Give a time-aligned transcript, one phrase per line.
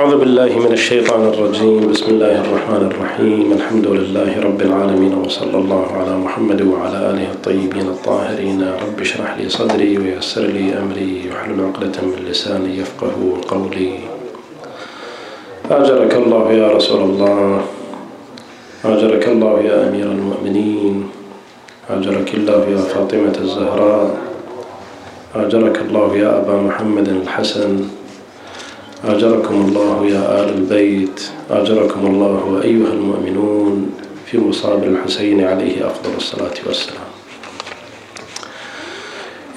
[0.00, 1.92] أعوذ بالله من الشيطان الرجيم.
[1.92, 3.52] بسم الله الرحمن الرحيم.
[3.52, 8.60] الحمد لله رب العالمين وصلى الله على محمد وعلى آله الطيبين الطاهرين.
[8.64, 11.28] رب اشرح لي صدري ويسر لي أمري.
[11.28, 13.12] واحلل عقدة من لساني يفقه
[13.52, 13.92] قولي.
[15.68, 17.60] أجرك الله يا رسول الله.
[18.84, 20.96] أجرك الله يا أمير المؤمنين.
[21.92, 24.06] أجرك الله يا فاطمة الزهراء.
[25.44, 27.99] أجرك الله يا أبا محمد الحسن.
[29.04, 31.20] أجركم الله يا آل البيت.
[31.50, 33.90] أجركم الله أيها المؤمنون
[34.26, 37.08] في مصاب الحسين عليه أفضل الصلاة والسلام.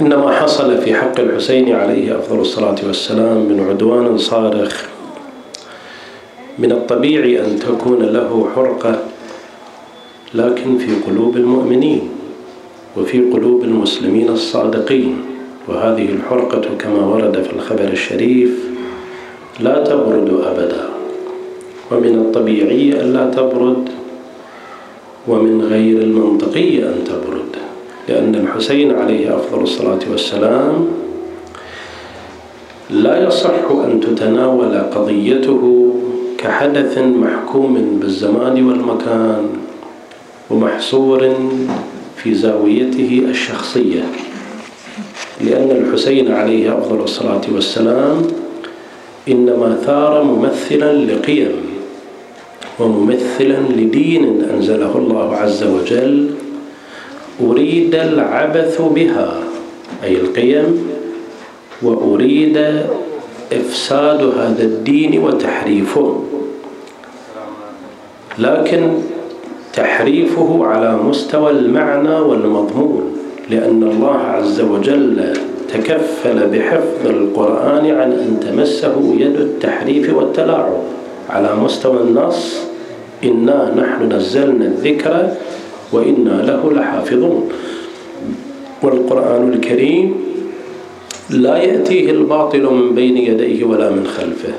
[0.02, 4.86] إنما حصل في حق الحسين عليه أفضل الصلاة والسلام من عدوان صارخ.
[6.60, 9.00] من الطبيعي أن تكون له حرقة
[10.34, 12.10] لكن في قلوب المؤمنين
[12.98, 15.22] وفي قلوب المسلمين الصادقين.
[15.68, 18.73] وهذه الحرقة كما ورد في الخبر الشريف
[19.60, 20.84] لا تبرد أبدا.
[21.92, 23.90] ومن الطبيعي أن لا تبرد
[25.28, 27.54] ومن غير المنطقي أن تبرد.
[28.10, 30.88] لأن الحسين عليه أفضل الصلاة والسلام
[32.90, 35.94] لا يصح أن تتناول قضيته
[36.38, 39.50] كحدث محكوم بالزمان والمكان
[40.50, 41.34] ومحصور
[42.18, 44.04] في زاويته الشخصية.
[45.42, 48.22] لأن الحسين عليه أفضل الصلاة والسلام
[49.28, 51.52] إنما ثار ممثلا لقيم
[52.80, 56.30] وممثلا لدين أنزله الله عز وجل
[57.42, 59.34] أريد العبث بها
[60.04, 60.88] أي القيم
[61.82, 62.58] وأريد
[63.54, 66.24] إفساد هذا الدين وتحريفه.
[68.40, 68.92] لكن
[69.74, 73.18] تحريفه على مستوى المعنى والمضمون
[73.50, 75.34] لأن الله عز وجل
[75.68, 80.84] تكفل بحفظ القرآن عن أن تمسه يد التحريف والتلاعب.
[81.30, 82.58] على مستوى النص
[83.24, 85.30] إنا نحن نزلنا الذكر
[85.92, 87.50] وإنا له لحافظون.
[88.84, 90.16] والقرآن الكريم
[91.30, 94.54] لا يأتيه الباطل من بين يديه ولا من خلفه.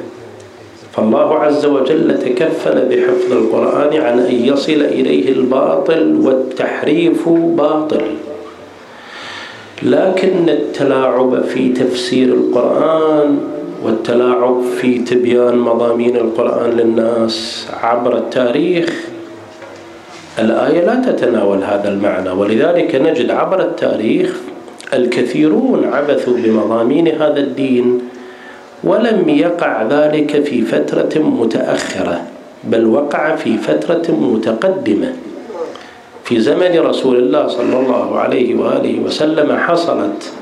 [0.92, 8.02] فالله عز وجل تكفل بحفظ القرآن عن أن يصل إليه الباطل والتحريف باطل.
[9.82, 13.38] لكن التلاعب في تفسير القرآن
[13.84, 19.04] والتلاعب في تبيان مضامين القرآن للناس عبر التاريخ
[20.38, 22.30] الآية لا تتناول هذا المعنى.
[22.30, 24.40] ولذلك نجد عبر التاريخ
[24.94, 28.00] الكثيرون عبثوا بمضامين هذا الدين
[28.84, 32.20] ولم يقع ذلك في فترة متأخرة
[32.64, 35.12] بل وقع في فترة متقدمة.
[36.24, 40.32] في زمن رسول الله صلى الله عليه وآله وسلم حصلت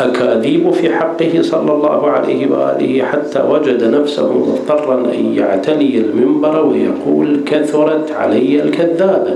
[0.00, 7.40] أكاذيب في حقه صلى الله عليه وآله حتى وجد نفسه مضطرا أن يعتلي المنبر ويقول
[7.46, 9.34] كثرت علي الكذابة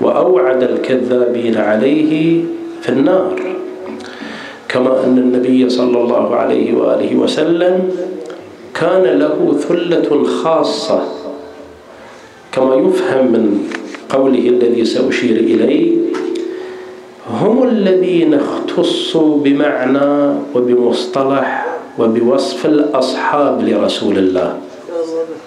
[0.00, 2.44] وأوعد الكذابين عليه
[2.82, 3.40] في النار.
[4.68, 7.90] كما أن النبي صلى الله عليه وآله وسلم
[8.74, 11.00] كان له ثلة خاصة
[12.52, 13.68] كما يفهم من
[14.08, 15.92] قوله الذي سأشير إليه
[17.40, 21.66] هم الذين اختصوا بمعنى وبمصطلح
[21.98, 24.54] وبوصف الأصحاب لرسول الله.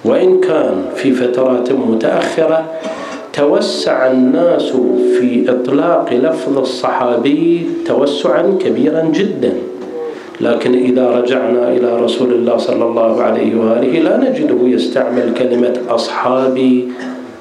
[0.06, 2.66] وإن كان في فترات متأخرة
[3.34, 4.74] توسع الناس
[5.20, 9.54] في إطلاق لفظ الصحابي توسعا كبيرا جدا.
[10.42, 16.88] لكن إذا رجعنا إلى رسول الله صلى الله عليه وآله لا نجده يستعمل كلمة أصحابي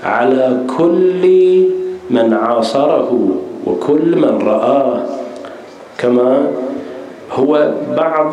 [0.06, 1.24] على كل
[2.10, 3.10] من عاصره
[3.66, 5.02] وكل من رآه.
[5.98, 6.46] كما
[7.32, 7.50] هو
[7.96, 8.32] بعض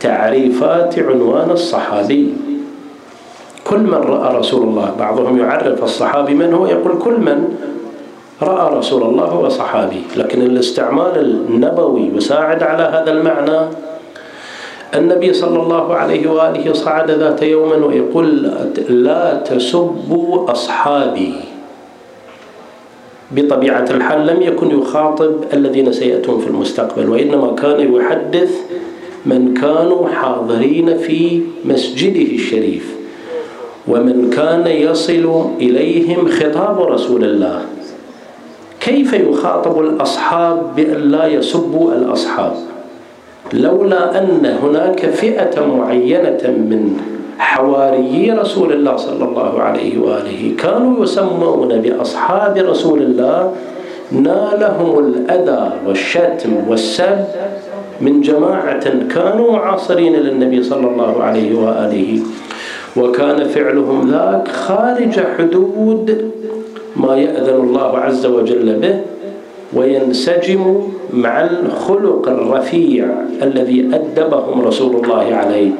[0.00, 2.34] تعريفات عنوان الصحابي.
[3.64, 7.54] كل من رأى رسول الله بعضهم يعرف الصحابي من هو يقول كل من
[8.42, 13.58] رأى رسول الله هو صحابي لكن الاستعمال النبوي يساعد على هذا المعنى
[14.94, 18.42] النبي صلى الله عليه وآله صعد ذات يوم ويقول
[18.88, 21.34] لا تسبوا أصحابي.
[23.30, 28.52] بطبيعة الحال لم يكن يخاطب الذين سيأتون في المستقبل وإنما كان يحدث
[29.26, 32.96] من كانوا حاضرين في مسجده الشريف
[33.88, 37.60] ومن كان يصل إليهم خطاب رسول الله.
[38.80, 42.75] كيف يخاطب الأصحاب بأن لا يسبوا الأصحاب؟
[43.52, 46.96] لولا أن هناك فئة معينة من
[47.38, 53.52] حواري رسول الله صلى الله عليه وآله كانوا يسمون بأصحاب رسول الله
[54.12, 57.24] نالهم الأذى والشتم والسب
[58.00, 58.84] من جماعة
[59.14, 62.20] كانوا معاصرين للنبي صلى الله عليه وآله.
[62.96, 66.30] وكان فعلهم ذاك خارج حدود
[66.96, 69.15] ما يأذن الله عز وجل به.
[69.72, 70.82] وينسجم
[71.12, 73.06] مع الخلق الرفيع
[73.42, 75.70] الذي أدبهم رسول الله عليه.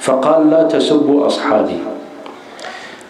[0.00, 1.78] فقال لا تسبوا أصحابي.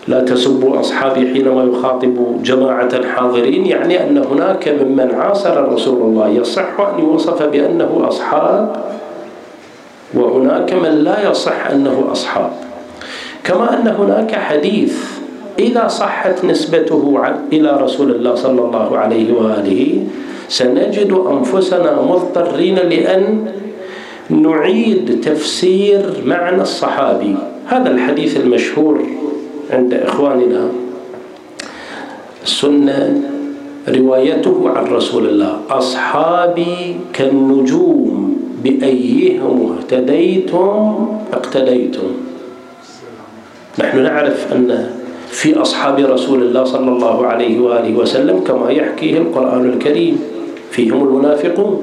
[0.09, 6.29] لا تسبوا أصحابي حينما يخاطب جماعة حاضرين يعني أن هناك ممن عاصر رسول الله.
[6.29, 8.77] يصح أن يوصف بأنه أصحاب
[10.15, 12.51] وهناك من لا يصح أنه أصحاب.
[13.45, 15.26] كما أن هناك حديث
[15.59, 17.03] إذا صحت نسبته
[17.53, 20.07] إلى رسول الله صلى الله عليه وآله
[20.49, 23.47] سنجد أنفسنا مضطرين لأن
[24.31, 27.35] نعيد تفسير معنى الصحابي.
[27.67, 29.03] هذا الحديث المشهور
[29.71, 30.63] عند إخواننا.
[32.43, 33.23] السنة
[33.89, 35.61] روايته عن رسول الله.
[35.71, 42.11] أصحابي كالنجوم بأيهم اهتديتم اقتديتم.
[43.79, 44.91] نحن نعرف أن
[45.37, 50.17] في أصحاب رسول الله صلى الله عليه وآله وسلم كما يحكيه القرآن الكريم
[50.71, 51.83] فيهم المنافقون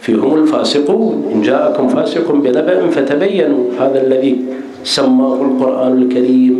[0.00, 3.64] فيهم الفاسقون إن جاءكم فاسق بنبأ فتبينوا.
[3.80, 4.44] هذا الذي
[4.84, 6.54] سماه القرآن الكريم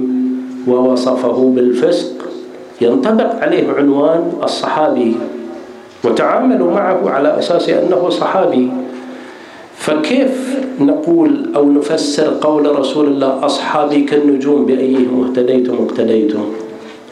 [0.68, 2.12] ووصفه بالفسق.
[2.80, 5.16] ينطبق عليه عنوان الصحابي
[6.04, 8.70] وتعاملوا معه على أساس أنه صحابي.
[9.76, 16.44] فكيف نقول أو نفسر قول رسول الله أصحابي كالنجوم بأيهم اهتديتم اقتديتم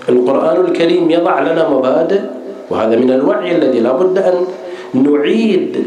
[0.08, 2.20] القرآن الكريم يضع لنا مبادئ
[2.70, 4.34] وهذا من الوعي الذي لا بد أن
[4.94, 5.84] نعيد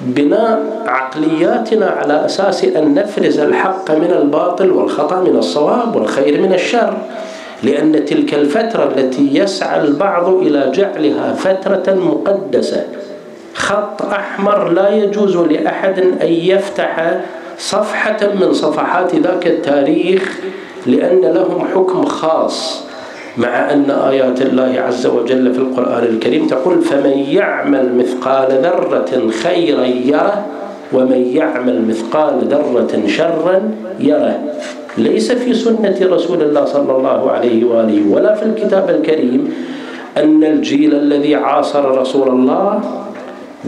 [0.00, 6.96] بناء عقلياتنا على أساس أن نفرز الحق من الباطل والخطأ من الصواب والخير من الشر.
[7.62, 12.84] لأن تلك الفترة التي يسعى البعض إلى جعلها فترة مقدسة.
[13.54, 17.20] خط أحمر لا يجوز لأحد أن يفتح
[17.58, 20.40] صفحة من صفحات ذاك التاريخ
[20.86, 22.84] لأن لهم حكم خاص
[23.36, 29.84] مع أن آيات الله عز وجل في القرآن الكريم تقول فمن يعمل مثقال ذرة خيرا
[29.84, 30.46] يره
[30.92, 33.70] ومن يعمل مثقال ذرة شرا
[34.00, 34.38] يره.
[34.98, 39.54] ليس في سنة رسول الله صلى الله عليه وآله ولا في الكتاب الكريم
[40.16, 42.80] أن الجيل الذي عاصر رسول الله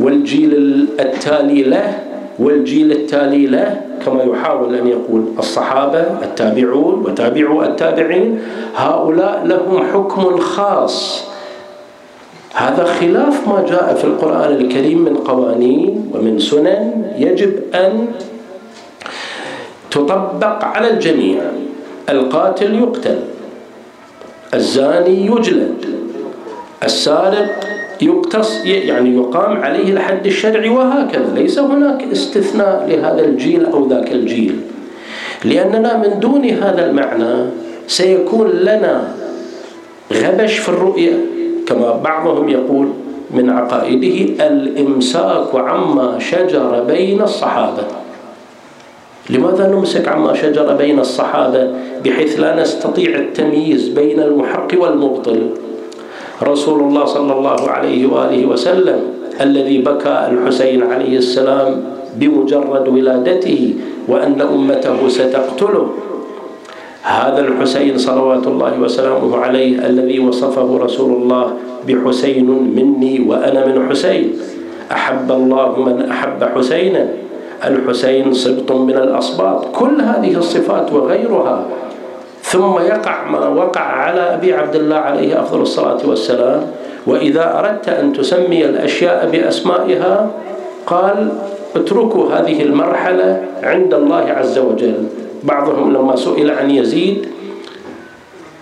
[0.00, 0.54] والجيل
[1.00, 1.98] التالي له
[2.38, 8.40] والجيل التالي له كما يحاول أن يقول الصحابة التابعون وتابعوا التابعين
[8.76, 11.24] هؤلاء لهم حكم خاص.
[12.54, 18.06] هذا خلاف ما جاء في القرآن الكريم من قوانين ومن سنن يجب أن
[19.90, 21.40] تطبق على الجميع.
[22.08, 23.18] القاتل يقتل
[24.54, 25.84] الزاني يجلد
[26.84, 31.32] السارق يقتص يعني يقام عليه الحد الشرعي وهكذا.
[31.34, 34.60] ليس هناك استثناء لهذا الجيل أو ذاك الجيل.
[35.44, 37.50] لأننا من دون هذا المعنى
[37.86, 39.08] سيكون لنا
[40.12, 41.12] غبش في الرؤية
[41.66, 42.88] كما بعضهم يقول
[43.30, 47.82] من عقائده الإمساك عما شجر بين الصحابة.
[49.30, 51.70] لماذا نمسك عما شجر بين الصحابة؟
[52.04, 55.50] بحيث لا نستطيع التمييز بين المحق والمبطل.
[56.42, 58.98] رسول الله صلى الله عليه وآله وسلم
[59.40, 61.68] الذي بكى الحسين عليه السلام
[62.16, 63.74] بمجرد ولادته
[64.08, 65.86] وأن أمته ستقتله.
[67.02, 71.44] هذا الحسين صلوات الله وسلامه عليه الذي وصفه رسول الله
[71.88, 74.32] بحسين مني وأنا من حسين.
[74.92, 77.04] أحب الله من أحب حسينا.
[77.64, 79.72] الحسين سبط من الأصباط.
[79.72, 81.56] كل هذه الصفات وغيرها
[82.46, 86.62] ثم يقع ما وقع على أبي عبد الله عليه أفضل الصلاة والسلام
[87.06, 90.30] وإذا أردت أن تسمي الأشياء بأسمائها
[90.86, 91.28] قال
[91.76, 94.94] اتركوا هذه المرحلة عند الله عز وجل.
[95.44, 97.26] بعضهم لما سئل عن يزيد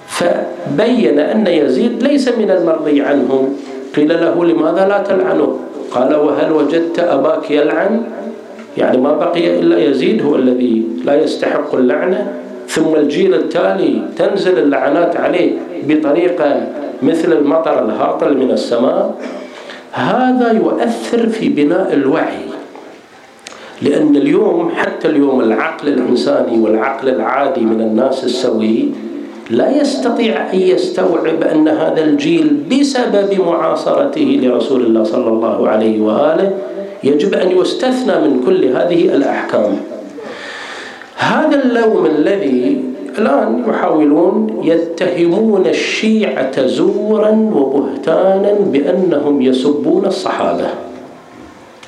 [0.09, 3.49] فبين أن يزيد ليس من المرضي عنه.
[3.97, 5.59] قيل له لماذا لا تلعنه؟
[5.91, 8.03] قال وهل وجدت أباك يلعن؟
[8.79, 12.44] يعني ما بقي إلا يزيد هو الذي لا يستحق اللعنة.
[12.69, 15.51] ثم الجيل التالي تنزل اللعنات عليه
[15.89, 16.67] بطريقة
[17.03, 19.15] مثل المطر الهاطل من السماء.
[19.93, 22.45] هذا يؤثر في بناء الوعي
[23.83, 28.89] لأن اليوم حتى اليوم العقل الإنساني والعقل العادي من الناس السوي
[29.51, 36.51] لا يستطيع أن يستوعب أن هذا الجيل بسبب معاصرته لرسول الله صلى الله عليه وآله
[37.05, 39.77] يجب أن يستثنى من كل هذه الأحكام.
[41.25, 42.85] هذا اللوم الذي
[43.19, 50.67] الآن يحاولون يتهمون الشيعة زورا وبهتانا بأنهم يسبون الصحابة.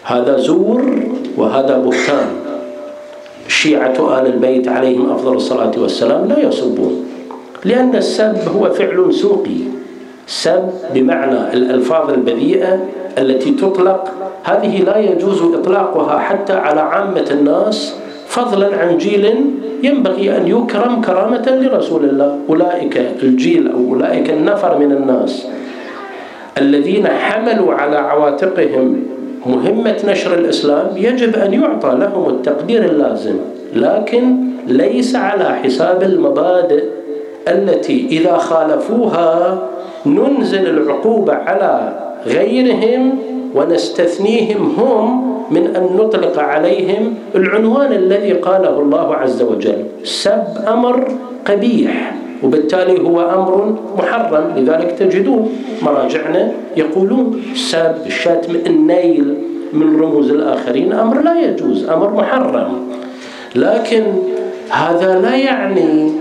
[0.05, 0.83] هذا زور
[1.37, 2.29] وهذا بهتان.
[3.49, 7.05] شيعة آل البيت عليهم أفضل الصلاة والسلام لا يسبون
[7.65, 9.61] لأن السب هو فعل سوقي.
[10.27, 12.85] سب بمعنى الألفاظ البذيئة
[13.19, 14.05] التي تطلق
[14.45, 17.95] هذه لا يجوز إطلاقها حتى على عامة الناس
[18.27, 19.35] فضلا عن جيل
[19.83, 22.39] ينبغي أن يكرم كرامة لرسول الله.
[22.49, 25.47] أولئك الجيل أو أولئك النفر من الناس
[26.59, 29.03] الذين حملوا على عواتقهم
[29.47, 33.37] مهمة نشر الإسلام يجب أن يعطى لهم التقدير اللازم
[33.75, 36.85] لكن ليس على حساب المبادئ
[37.49, 39.59] التي إذا خالفوها
[40.07, 41.93] ننزل العقوبة على
[42.27, 43.19] غيرهم
[43.57, 45.05] ونستثنيهم هم
[45.51, 49.85] من أن نطلق عليهم العنوان الذي قاله الله عز وجل.
[50.05, 51.09] سب أمر
[51.47, 55.51] قبيح وبالتالي هو أمر محرم لذلك تجدون
[55.83, 59.35] مراجعنا يقولون سب الشتم النيل
[59.73, 60.93] من رموز الآخرين.
[60.93, 62.69] أمر لا يجوز أمر محرم.
[63.55, 64.03] لكن
[64.71, 66.13] هذا لا يعني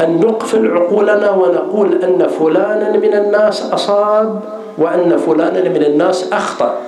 [0.00, 4.40] أن نقفل عقولنا ونقول أن فلانا من الناس أصاب
[4.78, 6.78] وأن فلانا من الناس أخطأ.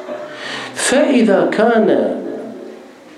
[0.75, 2.16] فإذا كان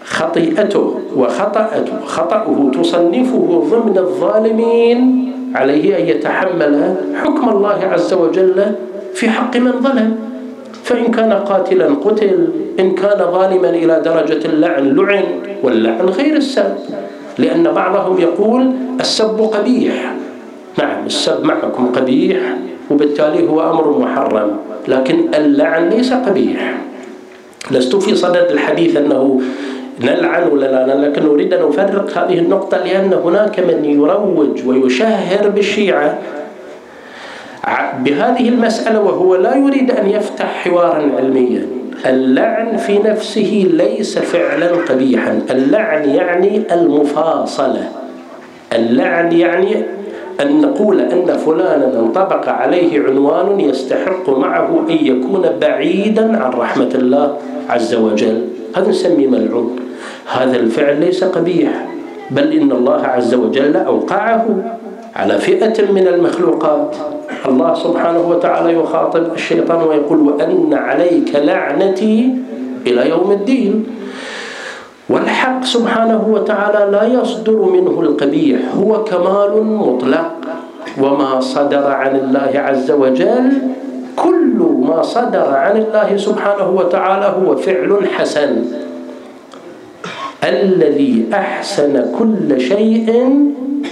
[0.04, 8.64] خطيئته وخطأته خطأه تصنفه ضمن الظالمين عليه أن يتحمل حكم الله عز وجل
[9.14, 10.16] في حق من ظلم.
[10.84, 12.48] فإن كان قاتلا قتل.
[12.80, 15.24] إن كان ظالما إلى درجة اللعن لعن.
[15.62, 16.74] واللعن غير السب.
[17.38, 20.14] لأن بعضهم يقول السب قبيح.
[20.78, 22.40] نعم السب معكم قبيح.
[22.92, 24.50] وبالتالي هو أمر محرم.
[24.88, 26.75] لكن اللعن ليس قبيح.
[27.70, 29.40] لست في صدد الحديث أنه
[30.00, 36.18] نلعن ولا لا لكن نريد أن نفرق هذه النقطة لأن هناك من يروج ويشهر بالشيعة
[37.99, 41.66] بهذه المسألة وهو لا يريد أن يفتح حوارا علميا.
[42.06, 45.40] اللعن في نفسه ليس فعلا قبيحا.
[45.50, 47.88] اللعن يعني المفاصلة.
[48.72, 49.82] اللعن يعني
[50.40, 57.36] أن نقول أن فلانا انطبق عليه عنوان يستحق معه أن يكون بعيدا عن رحمة الله
[57.68, 58.44] عز وجل.
[58.76, 59.76] هذا نسميه ملعون.
[60.26, 61.86] هذا الفعل ليس قبيح
[62.30, 64.46] بل إن الله عز وجل أوقعه
[65.16, 66.96] على فئة من المخلوقات.
[67.48, 72.30] الله سبحانه وتعالى يخاطب الشيطان ويقول وأن عليك لعنتي
[72.86, 73.86] إلى يوم الدين.
[75.12, 80.31] والحق سبحانه وتعالى لا يصدر منه القبيح هو كمال مطلق.
[81.00, 83.52] وما صدر عن الله عز وجل
[84.16, 88.64] كل ما صدر عن الله سبحانه وتعالى هو فعل حسن.
[90.45, 93.09] الذي أحسن كل شيء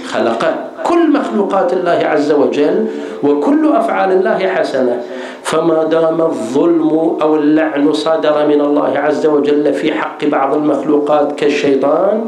[0.05, 0.70] خلقه.
[0.91, 2.85] كل مخلوقات الله عز وجل
[3.23, 5.01] وكل أفعال الله حسنة.
[5.43, 12.25] فما دام الظلم أو اللعن صدر من الله عز وجل في حق بعض المخلوقات كالشيطان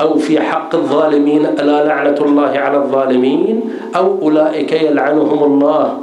[0.00, 3.60] أو في حق الظالمين ألا لعنة الله على الظالمين؟
[3.96, 5.98] أو أولئك يلعنهم الله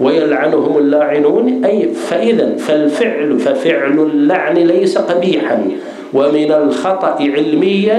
[0.00, 5.58] ويلعنهم اللاعنون؟ أي فإذا فالفعل ففعل اللعن ليس قبيحا.
[6.14, 7.98] ومن الخطأ علميا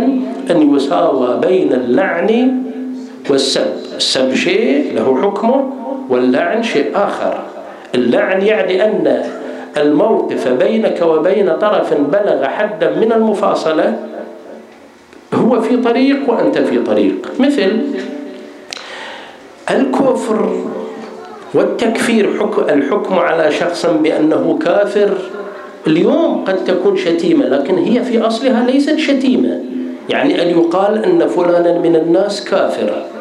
[0.52, 2.30] أن يساوى بين اللعن
[3.30, 5.70] والسب السب شيء له حكمه
[6.10, 7.40] واللعن شيء آخر.
[7.96, 9.24] اللعن يعني أن
[9.78, 14.00] الموقف بينك وبين طرف بلغ حدا من المفاصلة
[15.34, 17.32] هو في طريق وأنت في طريق.
[17.40, 17.82] مثل
[19.72, 20.64] الكفر
[21.54, 22.30] والتكفير
[22.70, 25.18] الحكم على شخص بأنه كافر.
[25.88, 29.60] اليوم قد تكون شتيمة لكن هي في أصلها ليست شتيمة.
[30.10, 33.13] يعني أن يقال أن فلانا من الناس كافر.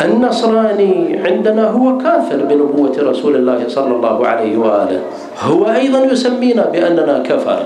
[0.00, 5.00] النصراني عندنا هو كافر بنبوة رسول الله صلى الله عليه وآله.
[5.40, 7.62] هو أيضا يسمينا بأننا كفر.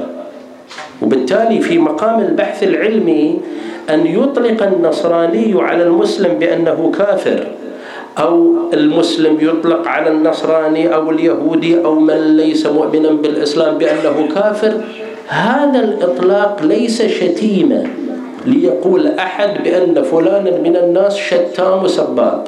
[1.03, 3.41] وبالتالي في مقام البحث العلمي
[3.91, 7.47] أن يطلق النصراني على المسلم بأنه كافر
[8.19, 14.73] أو المسلم يطلق على النصراني أو اليهودي أو من ليس مؤمنا بالإسلام بأنه كافر.
[15.29, 17.85] هذا الإطلاق ليس شتيمة
[18.49, 22.45] ليقول أحد بأن فلانا من الناس شتام سباب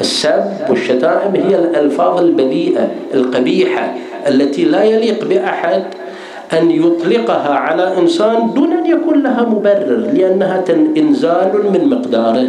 [0.00, 3.94] السب والشتائم هي الألفاظ البذيئة القبيحة
[4.28, 5.82] التي لا يليق بأحد
[6.52, 10.64] أن يطلقها على إنسان دون أن يكون لها مبرر لأنها
[10.96, 12.48] إنزال من مقداره.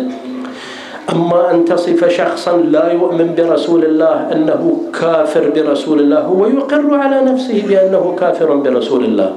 [1.12, 7.18] أما أن تصف شخصا لا يؤمن برسول الله أنه كافر برسول الله هو يقر على
[7.32, 9.32] نفسه بأنه كافر برسول الله.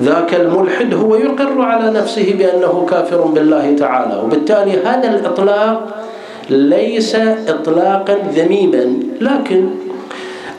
[0.00, 4.22] ذاك الملحد هو يقر على نفسه بأنه كافر بالله تعالى.
[4.24, 6.04] وبالتالي هذا الإطلاق
[6.50, 7.14] ليس
[7.48, 9.68] إطلاقا ذميما لكن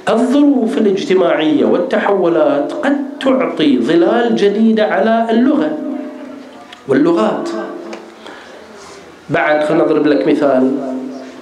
[0.09, 5.77] الظروف الاجتماعية والتحولات قد تعطي ظلال جديدة على اللغة
[6.87, 7.49] واللغات.
[9.29, 10.71] بعد خلينا نضرب لك مثال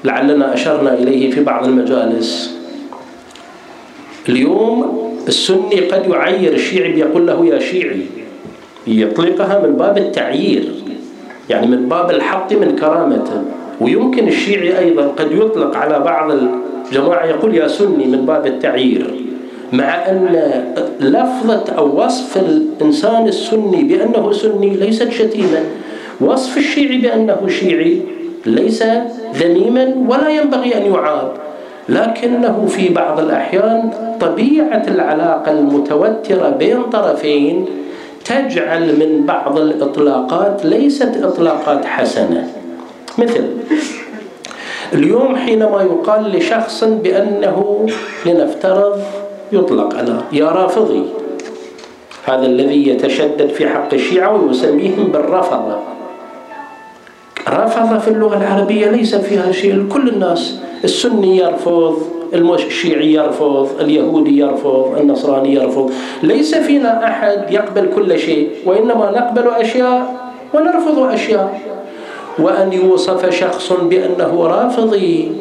[0.03, 2.57] لعلنا أشرنا إليه في بعض المجالس.
[4.29, 8.05] اليوم السني قد يعير الشيعي بيقول له يا شيعي
[8.87, 10.71] يطلقها من باب التعيير
[11.49, 13.41] يعني من باب الحط من كرامته
[13.81, 19.21] ويمكن الشيعي أيضا قد يطلق على بعض الجماعة يقول يا سني من باب التعيير
[19.73, 20.39] مع أن
[20.99, 25.63] لفظة أو وصف الإنسان السني بأنه سني ليست شتيمة.
[26.21, 28.01] وصف الشيعي بأنه شيعي
[28.45, 28.83] ليس
[29.35, 31.33] ذميما ولا ينبغي أن يعاب.
[31.89, 37.65] لكنه في بعض الأحيان طبيعة العلاقة المتوترة بين طرفين
[38.25, 42.47] تجعل من بعض الإطلاقات ليست إطلاقات حسنة.
[43.17, 43.45] مثل
[44.93, 47.85] اليوم حينما يقال لشخص بأنه
[48.25, 49.01] لنفترض
[49.51, 51.03] يطلق على يا رافضي
[52.25, 55.77] هذا الذي يتشدد في حق الشيعة ويسميهم بالرفضة
[57.47, 61.97] رافضة في اللغة العربية ليس فيها شيء كل الناس السني يرفض
[62.33, 65.91] الشيعي يرفض اليهودي يرفض النصراني يرفض.
[66.23, 71.61] ليس فينا أحد يقبل كل شيء وإنما نقبل أشياء ونرفض أشياء.
[72.39, 75.31] وأن يوصف شخص بأنه رافضي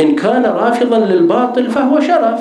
[0.00, 2.40] إن كان رافضا للباطل فهو شرف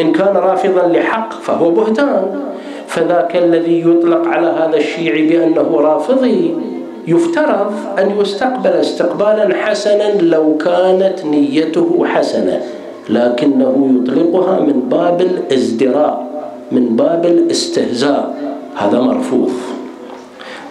[0.00, 2.40] إن كان رافضا لحق فهو بهتان.
[2.86, 6.54] فذاك الذي يطلق على هذا الشيعي بأنه رافضي
[7.06, 12.60] يفترض أن يستقبل استقبالا حسنا لو كانت نيته حسنة
[13.08, 16.26] لكنه يطلقها من باب الازدراء
[16.72, 18.34] من باب الاستهزاء.
[18.74, 19.50] هذا مرفوض.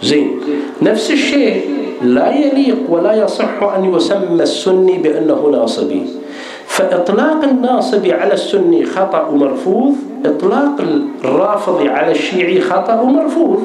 [0.02, 0.40] زين
[0.82, 1.70] نفس الشيء
[2.02, 6.02] لا يليق ولا يصح أن يسمى السني بأنه ناصبي.
[6.66, 9.94] فإطلاق الناصبي على السني خطأ ومرفوض
[10.24, 10.76] إطلاق
[11.24, 13.62] الرافضي على الشيعي خطأ ومرفوض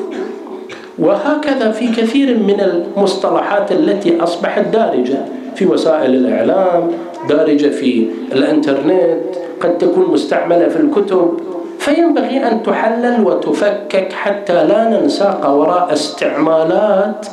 [1.00, 5.26] وهكذا في كثير من المصطلحات التي أصبحت دارجة
[5.56, 6.92] في وسائل الإعلام
[7.30, 9.22] دارجة في الإنترنت
[9.62, 11.40] قد تكون مستعملة في الكتب.
[11.80, 17.28] فينبغي أن تحلل وتفكك حتى لا ننساق وراء استعمالات.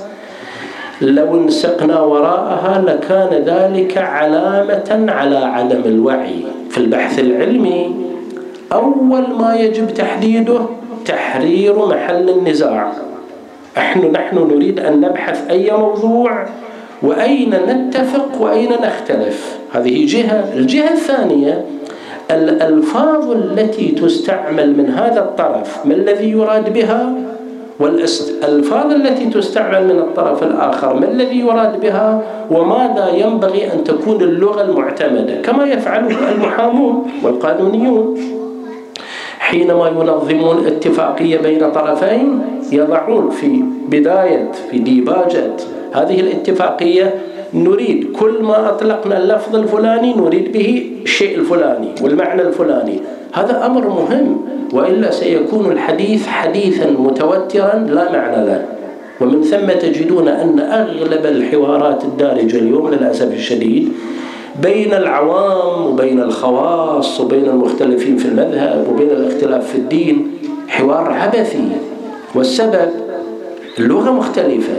[1.02, 7.94] لو انسقنا وراءها لكان ذلك علامة على عدم الوعي في البحث العلمي.
[8.72, 10.60] أول ما يجب تحديده
[11.04, 12.92] تحرير محل النزاع.
[13.78, 16.46] نحن نحن نريد أن نبحث أي موضوع
[17.02, 19.58] وأين نتفق وأين نختلف.
[19.72, 21.64] هذه جهة الجهة الثانية
[22.30, 27.12] الألفاظ التي تستعمل من هذا الطرف ما الذي يراد بها؟
[27.80, 34.62] والألفاظ التي تستعمل من الطرف الآخر ما الذي يراد بها؟ وماذا ينبغي أن تكون اللغة
[34.62, 38.18] المعتمدة؟ كما يفعله المحامون والقانونيون.
[39.48, 42.40] حينما ينظمون اتفاقية بين طرفين
[42.72, 45.50] يضعون في بداية في ديباجة
[45.92, 47.14] هذه الاتفاقية
[47.54, 53.00] نريد كل ما أطلقنا اللفظ الفلاني نريد به الشيء الفلاني والمعنى الفلاني.
[53.32, 54.40] هذا أمر مهم
[54.72, 58.64] وإلا سيكون الحديث حديثا متوترا لا معنى له.
[59.20, 63.92] ومن ثم تجدون أن أغلب الحوارات الدارجة اليوم للأسف الشديد
[64.62, 70.30] بين العوام وبين الخواص وبين المختلفين في المذهب وبين الاختلاف في الدين
[70.68, 71.68] حوار عبثي.
[72.34, 72.90] والسبب
[73.78, 74.72] اللغة مختلفة.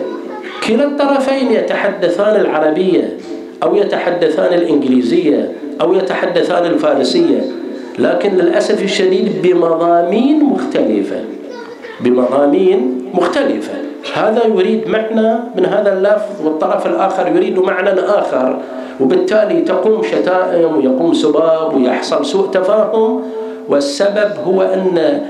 [0.67, 3.17] كلا الطرفين يتحدثان العربية
[3.63, 7.41] أو يتحدثان الإنجليزية أو يتحدثان الفارسية
[7.99, 11.23] لكن للأسف الشديد بمضامين مختلفة.
[12.01, 13.73] بمضامين مختلفة.
[14.13, 18.59] هذا يريد معنى من هذا اللفظ والطرف الآخر يريد معنى آخر
[18.99, 23.21] وبالتالي تقوم شتائم ويقوم سباب ويحصل سوء تفاهم
[23.69, 25.21] والسبب هو أن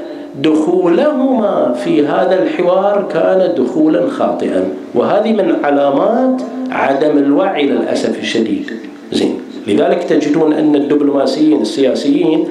[0.42, 4.70] دخولهما في هذا الحوار كان دخولا خاطئا.
[4.96, 8.72] وهذه من علامات عدم الوعي للأسف الشديد.
[9.12, 9.40] زين.
[9.68, 12.48] لذلك تجدون أن الدبلوماسيين السياسيين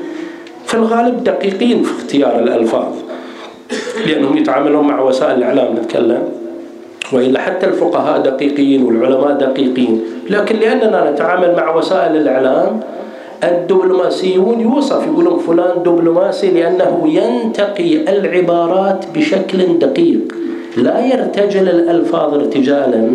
[0.66, 2.92] في الغالب دقيقين في اختيار الألفاظ.
[4.06, 6.22] لأنهم يتعاملون مع وسائل الإعلام نتكلم.
[7.12, 10.02] وإلا حتى الفقهاء دقيقين والعلماء دقيقين.
[10.30, 12.80] لكن لأننا نتعامل مع وسائل الإعلام
[13.44, 20.34] الدبلوماسيون يوصف يقولون فلان دبلوماسي لأنه ينتقي العبارات بشكل دقيق.
[20.76, 23.10] لا يرتجل الألفاظ ارتجالا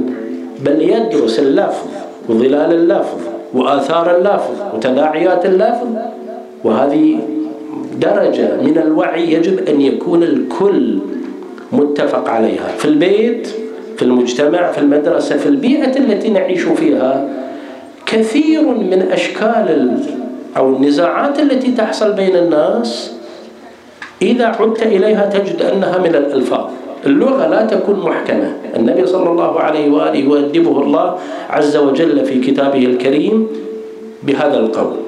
[0.65, 1.87] بل يدرس اللفظ
[2.29, 3.19] وظلال اللفظ
[3.53, 5.87] وآثار اللفظ وتداعيات اللفظ.
[6.63, 7.19] وهذه
[7.99, 10.99] درجة من الوعي يجب أن يكون الكل
[11.71, 12.67] متفق عليها.
[12.77, 13.47] في البيت
[13.97, 17.29] في المجتمع في المدرسة في البيئة التي نعيش فيها
[18.05, 19.99] كثير من أشكال
[20.57, 23.13] أو النزاعات التي تحصل بين الناس
[24.21, 26.65] إذا عدت إليها تجد أنها من الألفاظ.
[27.05, 28.53] اللغة لا تكون محكمة.
[28.75, 31.17] النبي صلى الله عليه وآله يؤدبه الله
[31.49, 33.47] عز وجل في كتابه الكريم
[34.23, 35.02] بهذا القول.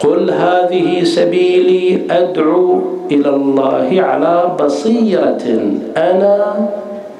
[0.00, 2.80] قل هذه سبيلي أدعو
[3.10, 5.44] إلى الله على بصيرة
[5.96, 6.68] أنا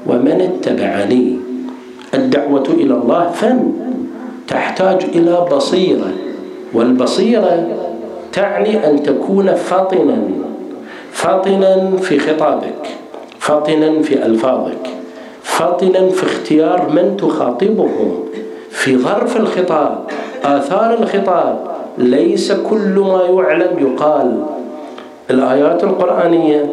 [0.07, 1.37] ومن اتبعني.
[2.15, 3.73] الدعوة إلى الله فن
[4.49, 6.13] تحتاج إلى بصيرة.
[6.75, 7.67] والبصيرة
[8.33, 10.19] تعني أن تكون فطنا
[11.13, 12.83] فطنا في خطابك.
[13.39, 14.87] فطنا في ألفاظك.
[15.43, 18.25] فطنا في اختيار من تخاطبهم.
[18.71, 20.05] في ظرف الخطاب
[20.45, 24.43] آثار الخطاب ليس كل ما يعلم يقال.
[25.31, 26.71] الآيات القرآنية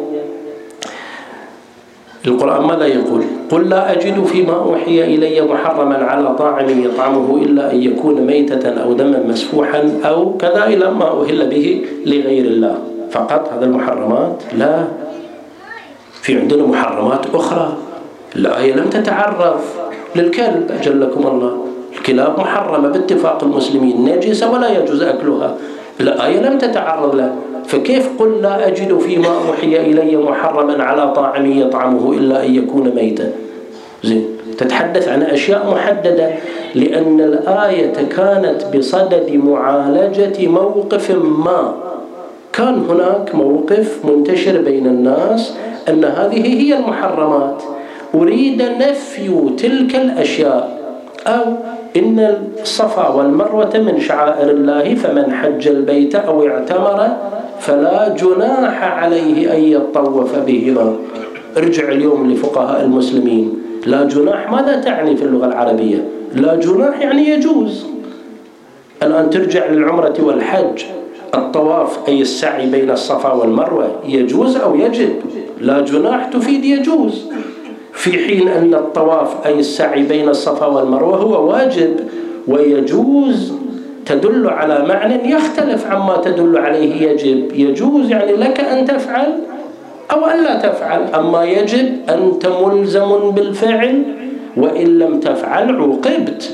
[2.26, 7.82] القرآن ماذا يقول؟ قل لا أجد فيما أوحي إلي محرما على طاعم يطعمه إلا أن
[7.82, 12.78] يكون ميتة أو دما مسفوحا أو كذا إلى ما أهل به لغير الله.
[13.10, 14.84] فقط هذا المحرمات؟ لا.
[16.22, 17.76] في عندنا محرمات أخرى.
[18.36, 19.60] الآية لم تتعرض
[20.16, 21.63] للكلب أجلكم الله.
[22.04, 25.54] الكلاب محرمة باتفاق المسلمين نجسة ولا يجوز أكلها.
[26.00, 27.32] الآية لم تتعرض له.
[27.66, 33.32] فكيف قل لا أجد فيما أوحي إلي محرما على طاعم يطعمه إلا أن يكون ميتا؟
[34.04, 34.24] زين
[34.58, 36.30] تتحدث عن أشياء محددة
[36.74, 41.74] لأن الآية كانت بصدد معالجة موقف ما.
[42.52, 45.54] كان هناك موقف منتشر بين الناس
[45.88, 47.62] أن هذه هي المحرمات.
[48.14, 50.83] أريد نفي تلك الأشياء.
[51.26, 51.44] أو
[51.96, 57.08] إن الصفا والمروة من شعائر الله فمن حج البيت أو اعتمر
[57.60, 60.96] فلا جناح عليه أن يطوف بهما.
[61.56, 63.54] ارجع اليوم لفقهاء المسلمين.
[63.86, 67.86] لا جناح ماذا تعني في اللغة العربية؟ لا جناح يعني يجوز.
[69.02, 70.82] الآن ترجع للعمرة والحج.
[71.34, 75.10] الطواف أي السعي بين الصفا والمروة يجوز أو يجب؟
[75.60, 77.26] لا جناح تفيد يجوز.
[77.94, 81.96] في حين أن الطواف أي السعي بين الصفا والمروة هو واجب
[82.48, 83.52] ويجوز
[84.06, 87.52] تدل على معنى يختلف عما تدل عليه يجب.
[87.54, 89.32] يجوز يعني لك أن تفعل
[90.12, 91.02] أو أن لا تفعل.
[91.14, 94.02] أما يجب أنت ملزم بالفعل
[94.56, 96.50] وإن لم تفعل عوقبت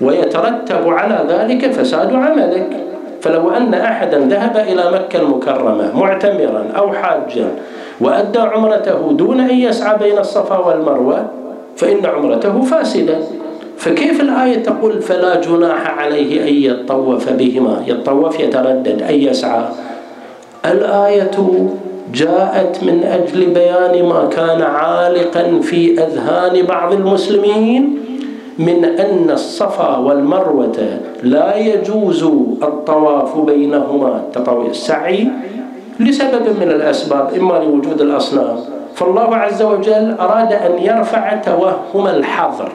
[0.00, 2.76] ويترتب على ذلك فساد عملك.
[3.20, 7.48] فلو أن أحدا ذهب إلى مكة المكرمة معتمرا أو حاجا
[8.00, 11.26] وأدى عمرته دون أن يسعى بين الصفا والمروة
[11.76, 13.18] فإن عمرته فاسدة.
[13.76, 19.64] فكيف الآية تقول فلا جناح عليه أن يطوف بهما؟ يطوف يتردد أن يسعى.
[20.64, 21.36] الآية
[22.14, 27.98] جاءت من أجل بيان ما كان عالقا في أذهان بعض المسلمين
[28.58, 30.76] من أن الصفا والمروة
[31.22, 32.22] لا يجوز
[32.62, 34.22] الطواف بينهما.
[34.70, 35.28] السعي
[36.00, 38.58] لسبب من الأسباب إما لوجود الأصنام.
[38.94, 42.72] فالله عز وجل أراد أن يرفع توهم الحظر.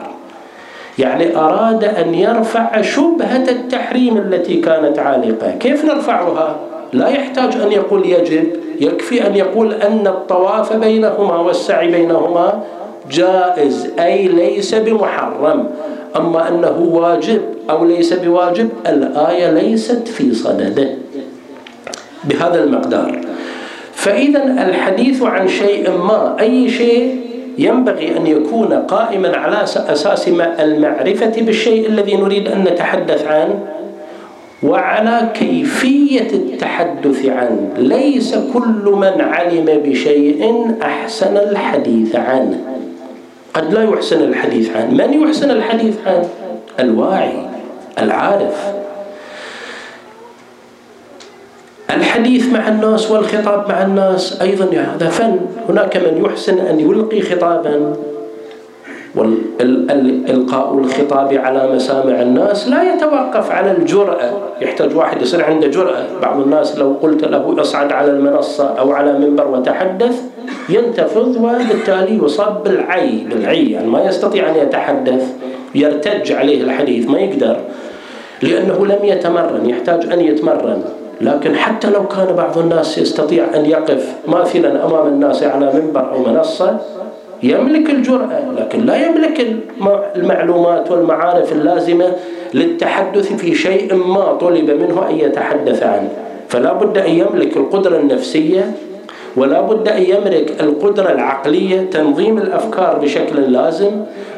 [0.98, 5.50] يعني أراد أن يرفع شبهة التحريم التي كانت عالقة.
[5.50, 6.56] كيف نرفعها؟
[6.92, 8.46] لا يحتاج أن يقول يجب
[8.80, 12.62] يكفي أن يقول أن الطواف بينهما والسعي بينهما
[13.10, 15.68] جائز أي ليس بمحرم.
[16.16, 20.88] أما أنه واجب أو ليس بواجب الآية ليست في صدده.
[22.24, 23.20] بهذا المقدار.
[23.94, 27.20] فإذا الحديث عن شيء ما أي شيء
[27.58, 30.28] ينبغي أن يكون قائما على أساس
[30.60, 33.58] المعرفة بالشيء الذي نريد أن نتحدث عنه
[34.62, 42.60] وعلى كيفية التحدث عنه ليس كل من علم بشيء أحسن الحديث عنه.
[43.54, 46.28] قد لا يحسن الحديث عنه من يحسن الحديث عنه
[46.80, 47.46] الواعي
[47.98, 48.81] العارف.
[51.96, 55.36] الحديث مع الناس والخطاب مع الناس أيضا هذا فن.
[55.68, 57.92] هناك من يحسن أن يلقي خطابا.
[59.14, 64.30] والإلقاء الخطاب على مسامع الناس لا يتوقف على الجرأة.
[64.60, 66.02] يحتاج واحد يصير عنده جرأة.
[66.22, 70.22] بعض الناس لو قلت له اصعد على المنصة أو على منبر وتحدث
[70.68, 73.70] ينتفض وبالتالي يصاب بالعي بالعي.
[73.70, 75.32] يعني ما يستطيع أن يتحدث
[75.74, 77.56] يرتج عليه الحديث ما يقدر.
[78.42, 80.82] لأنه لم يتمرن يحتاج أن يتمرن.
[81.22, 86.22] لكن حتى لو كان بعض الناس يستطيع أن يقف ماثلا أمام الناس على منبر أو
[86.32, 86.78] منصة
[87.42, 89.46] يملك الجرأة لكن لا يملك
[90.16, 92.12] المعلومات والمعارف اللازمة
[92.54, 96.08] للتحدث في شيء ما طلب منه أن يتحدث عنه.
[96.48, 98.72] فلا بد أن يملك القدرة النفسية
[99.36, 103.90] ولا بد أن يملك القدرة العقلية تنظيم الأفكار بشكل لازم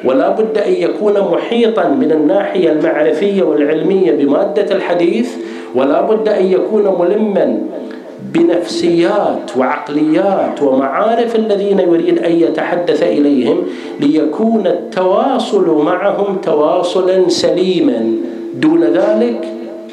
[0.05, 5.37] ولا بد أن يكون محيطا من الناحية المعرفية والعلمية بمادة الحديث
[5.75, 7.59] ولا بد أن يكون ملما
[8.33, 13.63] بنفسيات وعقليات ومعارف الذين يريد أن يتحدث إليهم
[14.01, 18.13] ليكون التواصل معهم تواصلا سليما.
[18.55, 19.49] دون ذلك